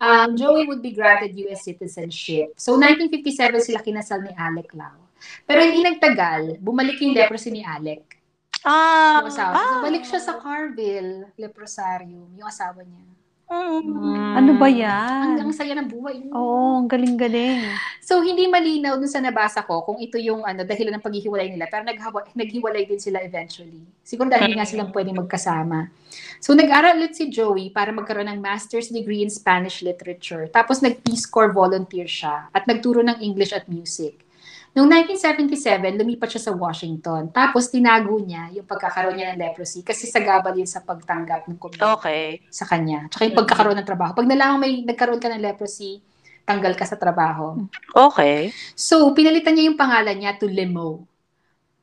Um, 0.02 0.30
Joey 0.34 0.66
would 0.66 0.82
be 0.82 0.90
granted 0.90 1.38
US 1.38 1.70
citizenship. 1.70 2.58
So, 2.58 2.82
1957 2.82 3.62
sila 3.62 3.86
kinasal 3.86 4.26
ni 4.26 4.34
Alec 4.34 4.74
Lau. 4.74 5.06
Pero 5.46 5.62
hindi 5.62 5.86
nagtagal, 5.86 6.58
bumalik 6.58 6.98
yung 7.06 7.14
leprosy 7.14 7.54
ni 7.54 7.62
Alec. 7.62 8.18
ah, 8.66 9.22
Yung 9.22 9.30
asawa. 9.30 9.54
Ah. 9.54 9.62
So, 9.62 9.74
balik 9.86 10.04
siya 10.10 10.22
sa 10.26 10.34
Carville, 10.42 11.30
leprosarium, 11.38 12.26
yung 12.34 12.50
asawa 12.50 12.82
niya. 12.82 13.06
Mm. 13.52 14.34
Ano 14.40 14.56
ba 14.56 14.72
Ang, 14.72 14.80
yan? 14.80 15.28
ang 15.44 15.52
saya 15.52 15.76
ng 15.76 15.92
buhay. 15.92 16.32
Oo, 16.32 16.80
ang 16.80 16.88
galing-galing. 16.88 17.68
So, 18.00 18.24
hindi 18.24 18.48
malinaw 18.48 18.96
dun 18.96 19.12
sa 19.12 19.20
nabasa 19.20 19.62
ko 19.68 19.84
kung 19.84 20.00
ito 20.00 20.16
yung 20.16 20.48
ano, 20.48 20.64
dahilan 20.64 20.96
ng 20.98 21.04
paghihiwalay 21.04 21.52
nila. 21.52 21.68
Pero 21.68 21.84
naghawa, 21.84 22.32
naghiwalay 22.32 22.88
din 22.88 22.98
sila 22.98 23.20
eventually. 23.20 23.84
Siguro 24.02 24.32
dahil 24.32 24.56
nga 24.56 24.64
silang 24.64 24.96
pwedeng 24.96 25.20
magkasama. 25.20 25.92
So, 26.40 26.56
nag-aral 26.56 26.98
ulit 26.98 27.20
si 27.20 27.28
Joey 27.28 27.70
para 27.70 27.92
magkaroon 27.92 28.32
ng 28.32 28.40
master's 28.40 28.90
degree 28.90 29.22
in 29.22 29.30
Spanish 29.30 29.84
literature. 29.84 30.48
Tapos 30.48 30.80
nag-Peace 30.80 31.28
Corps 31.28 31.52
volunteer 31.52 32.08
siya 32.08 32.50
at 32.56 32.64
nagturo 32.66 33.04
ng 33.04 33.20
English 33.20 33.52
at 33.52 33.68
music. 33.68 34.31
Noong 34.72 34.88
1977, 34.88 36.00
lumipat 36.00 36.32
siya 36.32 36.48
sa 36.48 36.52
Washington. 36.56 37.28
Tapos 37.28 37.68
tinago 37.68 38.16
niya 38.16 38.48
yung 38.56 38.64
pagkakaroon 38.64 39.20
niya 39.20 39.36
ng 39.36 39.40
leprosy 39.44 39.84
kasi 39.84 40.08
sagabal 40.08 40.56
yun 40.56 40.66
sa 40.66 40.80
pagtanggap 40.80 41.44
ng 41.44 41.60
community 41.60 41.84
Okay. 42.00 42.40
sa 42.48 42.64
kanya. 42.64 43.04
Tsaka 43.12 43.28
yung 43.28 43.36
pagkakaroon 43.36 43.76
ng 43.76 43.88
trabaho. 43.88 44.16
Pag 44.16 44.32
nalaman 44.32 44.64
may 44.64 44.80
nagkaroon 44.82 45.20
ka 45.20 45.28
ng 45.28 45.44
leprosy, 45.44 46.00
tanggal 46.48 46.72
ka 46.72 46.88
sa 46.88 46.96
trabaho. 46.96 47.60
Okay. 47.92 48.56
So, 48.72 49.12
pinalitan 49.12 49.60
niya 49.60 49.68
yung 49.68 49.76
pangalan 49.76 50.16
niya 50.16 50.40
to 50.40 50.48
Lemo. 50.48 51.04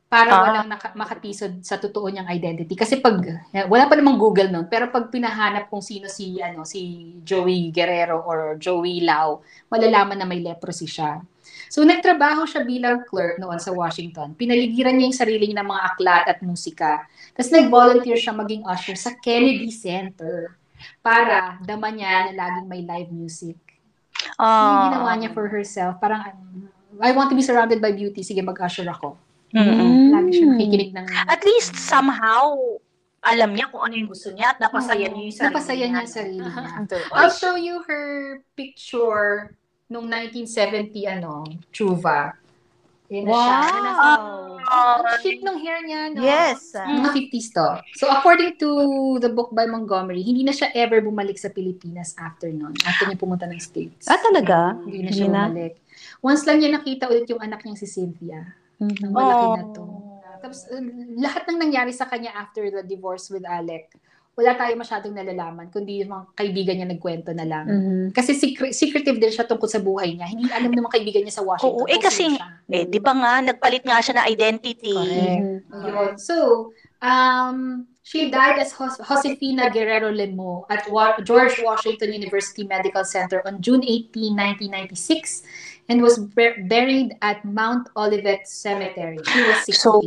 Para 0.09 0.33
Ah. 0.33 0.40
walang 0.40 0.72
naka- 0.72 0.96
makatisod 0.96 1.61
sa 1.61 1.77
totoo 1.77 2.09
niyang 2.09 2.33
identity. 2.33 2.72
Kasi 2.72 2.96
pag, 2.96 3.20
wala 3.68 3.85
pa 3.85 3.92
namang 3.92 4.16
Google 4.16 4.48
noon, 4.48 4.64
pero 4.64 4.88
pag 4.88 5.12
pinahanap 5.12 5.68
kung 5.68 5.85
sino 5.85 6.09
si, 6.09 6.40
ano, 6.40 6.64
si 6.64 6.81
Joey 7.20 7.68
Guerrero 7.68 8.24
or 8.24 8.57
Joey 8.57 9.05
Lau, 9.05 9.44
malalaman 9.68 10.16
na 10.16 10.24
may 10.24 10.40
leprosy 10.40 10.88
siya. 10.88 11.20
So, 11.68 11.83
nagtrabaho 11.83 12.44
siya 12.44 12.62
bilang 12.62 13.04
clerk 13.04 13.37
noon 13.37 13.57
sa 13.57 13.70
Washington. 13.70 14.33
Pinaligiran 14.33 14.92
niya 14.92 15.07
yung 15.07 15.16
sarili 15.16 15.44
niya 15.46 15.61
ng 15.61 15.68
mga 15.68 15.83
aklat 15.87 16.24
at 16.26 16.38
musika. 16.40 17.04
Tapos 17.33 17.50
nag-volunteer 17.50 18.16
siya 18.16 18.33
maging 18.33 18.64
usher 18.64 18.94
sa 18.94 19.12
Kennedy 19.14 19.68
Center 19.68 20.57
para 20.98 21.61
dama 21.61 21.88
niya 21.88 22.31
na 22.31 22.38
laging 22.38 22.66
may 22.66 22.83
live 22.83 23.11
music. 23.11 23.57
Yung 24.35 24.40
Ah. 24.40 24.88
ginawa 24.90 25.12
niya 25.14 25.31
for 25.31 25.46
herself, 25.46 25.96
parang, 25.98 26.24
um, 26.26 26.66
I 26.98 27.12
want 27.12 27.28
to 27.28 27.37
be 27.37 27.42
surrounded 27.42 27.78
by 27.78 27.92
beauty, 27.92 28.20
sige 28.20 28.40
mag-usher 28.40 28.85
ako. 28.85 29.14
Mm-mm. 29.48 30.12
Lagi 30.12 30.31
siya 30.35 30.46
nakikinig 30.46 30.90
ng... 30.92 31.07
At 31.24 31.40
least 31.40 31.72
somehow 31.74 32.57
alam 33.18 33.50
niya 33.50 33.66
kung 33.68 33.83
ano 33.83 33.92
yung 33.92 34.09
gusto 34.09 34.31
niya 34.31 34.52
at 34.52 34.59
napasaya 34.59 35.11
niya 35.11 35.22
yung 35.22 35.35
sarili 35.35 35.48
Napasaya 35.50 35.76
niya 35.76 35.88
niya. 35.90 36.00
yung 36.00 36.12
sarili 36.14 36.38
niya. 36.46 36.98
I'll 37.12 37.35
show 37.35 37.54
you 37.54 37.83
her 37.85 38.07
picture 38.54 39.57
nung 39.88 40.07
1970, 40.07 41.09
ano, 41.09 41.44
na 41.48 41.64
siya. 41.72 42.20
Yan 43.09 43.24
na 43.24 43.33
siya. 43.33 43.57
Ah, 44.68 45.01
Ang 45.01 45.20
cute 45.24 45.40
nung 45.40 45.57
hair 45.57 45.81
niya, 45.81 46.12
no? 46.12 46.20
Yes. 46.20 46.77
Mga 46.77 47.09
50s 47.16 47.48
to. 47.57 47.68
So, 47.96 48.05
according 48.05 48.61
to 48.61 48.68
the 49.16 49.33
book 49.33 49.48
by 49.51 49.64
Montgomery, 49.64 50.20
hindi 50.20 50.44
na 50.44 50.53
siya 50.53 50.68
ever 50.77 51.01
bumalik 51.01 51.40
sa 51.40 51.48
Pilipinas 51.48 52.12
after 52.20 52.53
nun. 52.53 52.77
After 52.85 53.09
niya 53.09 53.16
pumunta 53.16 53.48
ng 53.48 53.57
States. 53.57 54.05
Ah, 54.05 54.20
talaga? 54.20 54.77
Hindi 54.85 55.09
na 55.09 55.11
siya 55.11 55.27
bumalik. 55.27 55.81
Once 56.20 56.44
lang 56.44 56.61
niya 56.61 56.77
nakita 56.77 57.09
ulit 57.09 57.24
yung 57.27 57.40
anak 57.40 57.64
niyang 57.64 57.81
si 57.81 57.88
Cynthia. 57.88 58.44
Mhm. 58.77 58.96
Nang 59.01 59.12
malaki 59.16 59.46
na 59.48 59.62
Oh. 59.64 59.72
to. 59.72 59.85
Tapos, 60.38 60.68
uh, 60.68 60.85
lahat 61.16 61.48
ng 61.48 61.59
nangyari 61.59 61.90
sa 61.90 62.05
kanya 62.05 62.37
after 62.37 62.62
the 62.62 62.85
divorce 62.85 63.33
with 63.33 63.42
Alec, 63.42 63.88
wala 64.38 64.55
tayo 64.55 64.79
masyadong 64.79 65.18
nalalaman, 65.18 65.66
kundi 65.66 65.98
yung 65.98 66.14
mga 66.14 66.24
kaibigan 66.38 66.79
niya 66.79 66.87
nagkwento 66.87 67.35
na 67.35 67.42
lang. 67.42 67.66
Mhm. 67.66 68.05
Kasi 68.14 68.38
secret, 68.38 68.70
secretive 68.70 69.18
din 69.18 69.35
siya 69.35 69.42
tungkol 69.42 69.66
sa 69.66 69.83
buhay 69.83 70.14
niya. 70.14 70.31
Hindi 70.31 70.46
alam 70.46 70.70
ng 70.70 70.87
mga 70.87 70.94
kaibigan 70.94 71.22
niya 71.27 71.42
sa 71.42 71.44
Washington. 71.44 71.74
Oo, 71.74 71.90
eh, 71.90 71.98
kasi- 71.98 72.38
siya. 72.38 72.46
Eh, 72.70 72.87
di 72.87 73.03
ba 73.03 73.18
nga, 73.18 73.42
nagpalit 73.42 73.83
nga 73.83 73.98
siya 73.98 74.22
ng 74.22 74.27
identity. 74.31 74.94
Correct. 74.94 75.42
Mhm. 75.74 75.87
Yun. 75.90 76.12
So, 76.22 76.35
um, 77.03 77.83
she 78.07 78.31
died 78.31 78.62
as 78.62 78.70
Jos- 78.79 79.03
Josefina 79.03 79.74
Guerrero 79.74 80.14
Lemo 80.14 80.70
at 80.70 80.87
Wa- 80.87 81.18
George 81.27 81.59
Washington 81.59 82.14
University 82.14 82.62
Medical 82.62 83.03
Center 83.03 83.42
on 83.42 83.59
June 83.59 83.83
18, 83.83 84.38
1996 84.38 85.42
and 85.90 85.98
was 85.98 86.14
bur- 86.14 86.62
buried 86.70 87.18
at 87.27 87.42
Mount 87.42 87.90
Olivet 87.98 88.46
Cemetery. 88.46 89.18
She 89.27 89.40
was 89.42 89.66
68. 89.66 89.83
So, 89.83 89.98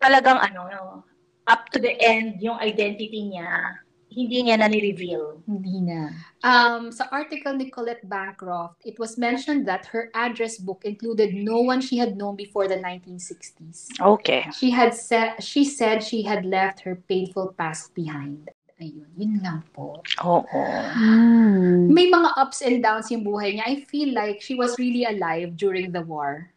Talagang 0.00 0.40
ano, 0.40 1.04
up 1.50 1.66
to 1.74 1.82
the 1.82 1.98
end, 1.98 2.38
yung 2.38 2.62
identity 2.62 3.26
niya, 3.26 3.82
hindi 4.10 4.42
niya 4.42 4.58
na 4.58 4.66
ni-reveal. 4.66 5.42
Hindi 5.46 5.86
na. 5.86 6.10
Um, 6.42 6.90
sa 6.90 7.06
article 7.10 7.54
ni 7.54 7.70
Colette 7.70 8.02
Bancroft, 8.06 8.82
it 8.82 8.98
was 8.98 9.18
mentioned 9.18 9.66
that 9.66 9.86
her 9.90 10.10
address 10.14 10.58
book 10.58 10.82
included 10.82 11.34
no 11.34 11.62
one 11.62 11.82
she 11.82 11.98
had 11.98 12.18
known 12.18 12.34
before 12.34 12.66
the 12.66 12.78
1960s. 12.78 13.90
Okay. 13.98 14.46
She 14.54 14.70
had 14.70 14.94
said 14.94 15.38
she 15.42 15.62
said 15.62 16.02
she 16.02 16.22
had 16.22 16.46
left 16.46 16.82
her 16.82 16.98
painful 17.06 17.54
past 17.54 17.94
behind. 17.94 18.50
Ayun, 18.80 19.12
yun 19.14 19.44
lang 19.44 19.60
po. 19.76 20.00
Oo. 20.24 20.64
Mm. 20.96 21.92
May 21.92 22.08
mga 22.08 22.32
ups 22.40 22.64
and 22.64 22.80
downs 22.80 23.12
yung 23.12 23.20
buhay 23.20 23.60
niya. 23.60 23.68
I 23.68 23.84
feel 23.84 24.16
like 24.16 24.40
she 24.40 24.56
was 24.56 24.80
really 24.80 25.04
alive 25.04 25.52
during 25.54 25.92
the 25.92 26.00
war. 26.00 26.48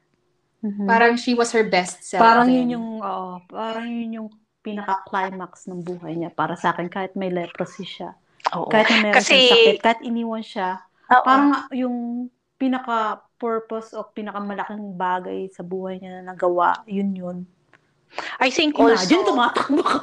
Mhm. 0.63 0.88
Parang 0.88 1.19
she 1.19 1.36
was 1.36 1.51
her 1.51 1.67
best 1.67 1.99
self. 2.08 2.23
Parang 2.23 2.47
then. 2.47 2.71
yun 2.71 2.79
yung, 2.79 2.89
oo, 3.03 3.43
parang 3.51 3.91
yun 3.91 4.23
yung 4.23 4.29
pinaka-climax 4.63 5.67
ng 5.67 5.84
buhay 5.84 6.15
niya 6.15 6.32
para 6.32 6.56
sa 6.56 6.71
akin 6.71 6.88
kahit 6.88 7.13
may 7.19 7.30
leprosy 7.30 7.84
siya. 7.84 8.15
Oo. 8.56 8.71
Kahit 8.71 8.89
na 8.89 8.97
meron 9.12 9.15
Kasi- 9.19 9.36
siyang 9.36 9.52
sakit, 9.52 9.78
kahit 9.84 10.02
iniwan 10.02 10.43
siya, 10.43 10.80
Oo. 11.12 11.23
parang 11.28 11.52
yung 11.76 11.97
pinaka-purpose 12.56 13.91
o 13.93 14.08
pinakamalaking 14.15 14.95
bagay 14.95 15.52
sa 15.52 15.62
buhay 15.67 15.99
niya 15.99 16.23
na 16.23 16.32
nagawa, 16.32 16.80
yun 16.88 17.12
yun. 17.12 17.38
I 18.39 18.54
think 18.54 18.78
also... 18.78 18.93
Imagine, 19.10 19.26
tumatakbo 19.26 19.82
ka. 19.82 19.99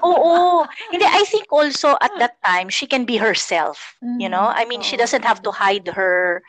Oo. 0.00 0.64
Hindi, 0.90 1.04
I 1.04 1.22
think 1.28 1.44
also 1.52 1.92
at 2.00 2.10
that 2.16 2.40
time, 2.40 2.72
she 2.72 2.88
can 2.88 3.04
be 3.04 3.20
herself. 3.20 4.00
You 4.00 4.32
know? 4.32 4.48
I 4.48 4.64
mean, 4.64 4.80
she 4.80 4.96
Oo. 4.96 5.04
doesn't 5.04 5.28
have 5.28 5.44
to 5.44 5.52
hide 5.52 5.86
her 5.92 6.40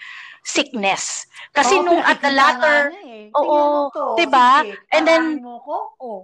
sickness. 0.43 1.25
Kasi 1.51 1.77
Oo, 1.77 1.85
nung 1.85 2.01
at 2.01 2.17
the 2.19 2.31
latter, 2.31 2.91
eh. 3.03 3.27
Oo, 3.35 3.91
to, 3.91 4.15
diba? 4.15 4.63
sige, 4.65 4.77
And 4.91 5.03
then- 5.05 5.27
parahin 5.37 5.45
mo 5.45 5.55
ko? 5.61 5.75
Oh, 5.99 6.19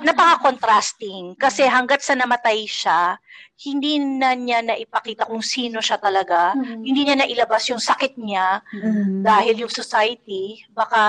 napaka-contrasting. 0.00 1.34
Kasi 1.38 1.64
hanggat 1.64 2.02
sa 2.02 2.12
namatay 2.12 2.66
siya, 2.66 3.16
hindi 3.62 3.94
na 3.98 4.34
niya 4.34 4.58
naipakita 4.60 5.22
kung 5.24 5.38
sino 5.38 5.78
siya 5.78 5.94
talaga. 5.96 6.50
Hindi 6.58 7.06
niya 7.06 7.14
nailabas 7.16 7.70
yung 7.70 7.78
sakit 7.78 8.18
niya 8.18 8.58
Mhm. 8.68 9.22
dahil 9.22 9.54
yung 9.62 9.70
society, 9.70 10.66
baka 10.68 11.00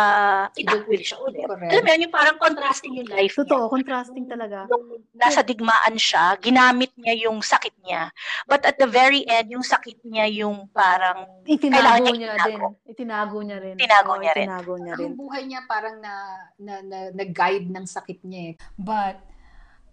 itakwil 0.54 1.02
siya 1.02 1.18
ulit. 1.20 1.44
Correct. 1.44 1.72
Alam 1.74 1.82
mo 1.82 1.90
yun, 1.90 2.04
yung 2.06 2.14
parang 2.14 2.38
contrasting 2.38 2.94
yung 2.96 3.10
life 3.10 3.34
niya. 3.34 3.42
Totoo, 3.42 3.66
contrasting 3.68 4.26
talaga. 4.26 4.70
Nung 4.70 4.86
nasa 5.12 5.42
digmaan 5.42 5.98
siya, 5.98 6.38
ginamit 6.38 6.94
niya 6.94 7.26
yung 7.26 7.42
sakit 7.42 7.74
niya. 7.82 8.14
But 8.46 8.64
at 8.64 8.78
the 8.78 8.86
very 8.86 9.26
end, 9.26 9.50
yung 9.50 9.66
sakit 9.66 10.06
niya 10.06 10.30
yung 10.30 10.70
parang 10.70 11.26
Itinago 11.44 11.74
Kailangan 11.76 12.02
niya 12.04 12.14
niya 12.14 12.30
itinago. 12.38 12.48
din. 12.48 12.62
Itinago 12.88 13.38
niya 13.42 13.58
rin. 13.60 13.76
Itinago 13.76 14.10
Oo, 14.10 14.22
niya 14.22 14.34
rin. 14.34 14.46
Itinago 14.46 14.74
niya 14.78 14.94
rin. 14.96 15.10
Ang 15.10 15.18
buhay 15.18 15.44
niya 15.44 15.62
parang 15.66 15.96
na, 16.00 16.14
na, 16.56 16.74
na, 16.80 16.98
na-guide 17.12 17.68
ng 17.68 17.86
sakit 17.86 18.22
niya 18.24 18.42
eh. 18.48 18.54
But, 18.76 19.18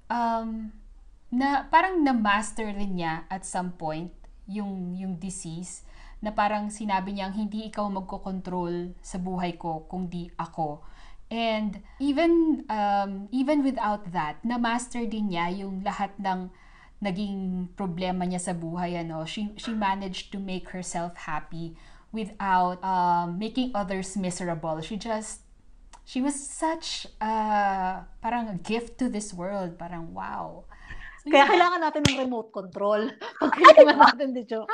um, 0.06 0.70
na, 1.30 1.66
parang 1.70 2.02
na-master 2.02 2.66
rin 2.70 2.98
niya 2.98 3.24
at 3.30 3.46
some 3.46 3.74
point 3.74 4.10
yung, 4.50 4.94
yung 4.98 5.16
disease 5.18 5.86
na 6.20 6.30
parang 6.30 6.68
sinabi 6.68 7.16
niyang 7.16 7.32
hindi 7.32 7.72
ikaw 7.72 7.88
magkocontrol 7.88 8.92
sa 9.00 9.16
buhay 9.16 9.56
ko 9.56 9.88
kundi 9.88 10.28
ako. 10.36 10.84
And 11.30 11.78
even 12.02 12.66
um, 12.66 13.30
even 13.30 13.62
without 13.62 14.10
that, 14.10 14.42
na-master 14.42 15.06
din 15.06 15.30
niya 15.30 15.48
yung 15.62 15.86
lahat 15.86 16.10
ng 16.18 16.50
naging 17.00 17.70
problema 17.78 18.26
niya 18.28 18.42
sa 18.42 18.52
buhay 18.52 18.98
ano. 18.98 19.24
She 19.24 19.54
she 19.56 19.72
managed 19.72 20.34
to 20.34 20.42
make 20.42 20.74
herself 20.74 21.14
happy 21.24 21.78
without 22.12 22.82
um, 22.82 23.38
making 23.38 23.72
others 23.72 24.18
miserable. 24.18 24.82
She 24.82 24.98
just 24.98 25.46
she 26.02 26.18
was 26.18 26.34
such 26.34 27.06
a 27.22 28.04
parang 28.18 28.50
a 28.50 28.58
gift 28.58 28.98
to 28.98 29.06
this 29.08 29.32
world. 29.32 29.78
Parang 29.78 30.10
wow. 30.12 30.66
So, 31.30 31.32
Kaya 31.32 31.46
yun. 31.46 31.50
kailangan 31.54 31.80
natin 31.80 32.02
ng 32.02 32.18
remote 32.18 32.50
control. 32.50 33.00
Pag 33.40 33.50
kailangan 33.54 34.02
natin 34.10 34.28
dito. 34.34 34.58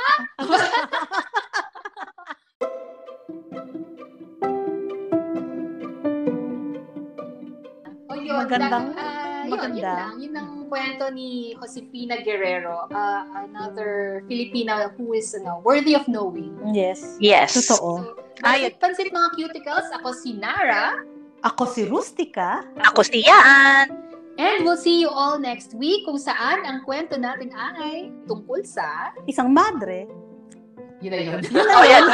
O 8.09 8.13
yun, 8.15 8.37
Magandang- 8.39 8.95
da- 8.95 9.03
ah, 9.03 9.43
yun, 9.43 9.51
maganda. 9.51 9.75
Yun, 9.77 9.83
lang. 9.83 10.13
Yun 10.19 10.33
ang 10.35 10.51
kwento 10.67 11.05
ni 11.11 11.29
Josefina 11.57 12.19
Guerrero, 12.19 12.87
ah, 12.91 13.23
another 13.41 14.23
Filipina 14.27 14.91
who 14.95 15.15
is 15.15 15.35
ano, 15.35 15.63
worthy 15.63 15.95
of 15.95 16.07
knowing. 16.07 16.55
Yes. 16.71 17.19
Yes. 17.19 17.55
Totoo. 17.57 18.15
Ay, 18.45 18.69
Pansit, 18.71 19.09
pansit 19.09 19.09
mga 19.11 19.29
cuticles, 19.33 19.89
ako 19.97 20.09
si 20.13 20.37
Nara. 20.37 21.01
Ako 21.41 21.65
si 21.65 21.83
Rustica. 21.85 22.63
Ako 22.85 23.01
si 23.01 23.23
Yaan. 23.23 23.89
And 24.37 24.68
we'll 24.68 24.76
see 24.76 25.01
you 25.01 25.09
all 25.09 25.41
next 25.41 25.72
week 25.72 26.05
kung 26.05 26.20
saan 26.20 26.61
ang 26.68 26.84
kwento 26.84 27.16
natin 27.16 27.49
ay 27.57 28.12
tungkol 28.28 28.61
sa... 28.68 29.16
Isang 29.24 29.49
madre. 29.49 30.05
Yun 31.01 31.12
na 31.12 31.20
yun. 31.20 31.41
Oh, 31.57 31.84
yan. 31.84 32.05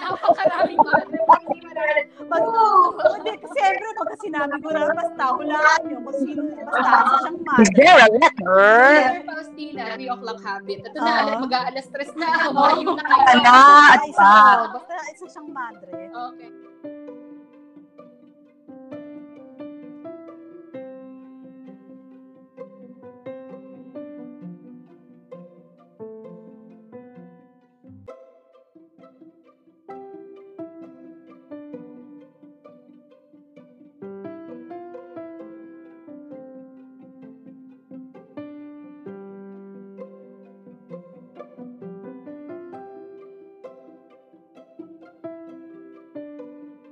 Napakaraming 0.00 0.80
mga 0.80 1.00
Pag, 2.30 2.46
hindi, 3.18 3.32
kasi 3.42 3.58
siyempre, 3.58 3.90
pagka 3.98 4.16
sinabi 4.22 4.54
ko 4.62 4.68
na, 4.70 4.94
basta, 4.94 5.24
hulaan 5.34 5.80
nyo 5.82 5.98
kung 6.06 6.18
sino, 6.22 6.40
basta, 6.62 6.78
isa 6.78 7.16
siyang 7.26 7.38
Is 7.40 7.42
madre. 7.42 7.74
there 7.74 7.98
a 7.98 8.08
letter? 8.14 8.62
Sir 8.94 9.22
Faustina, 9.26 9.82
3 9.98 10.14
o'clock 10.14 10.38
habit. 10.46 10.78
Ito 10.86 10.98
na, 11.02 11.10
alas 11.26 11.36
mag-aalas 11.42 11.84
stress 11.90 12.12
na. 12.14 12.28
Na 12.30 12.54
Basta, 12.54 14.06
isa, 14.06 14.22
pa. 14.22 14.62
oh, 14.62 14.66
basta, 14.78 14.94
isa 15.10 15.26
siyang 15.26 15.48
madre. 15.50 15.90
Okay. 16.06 16.50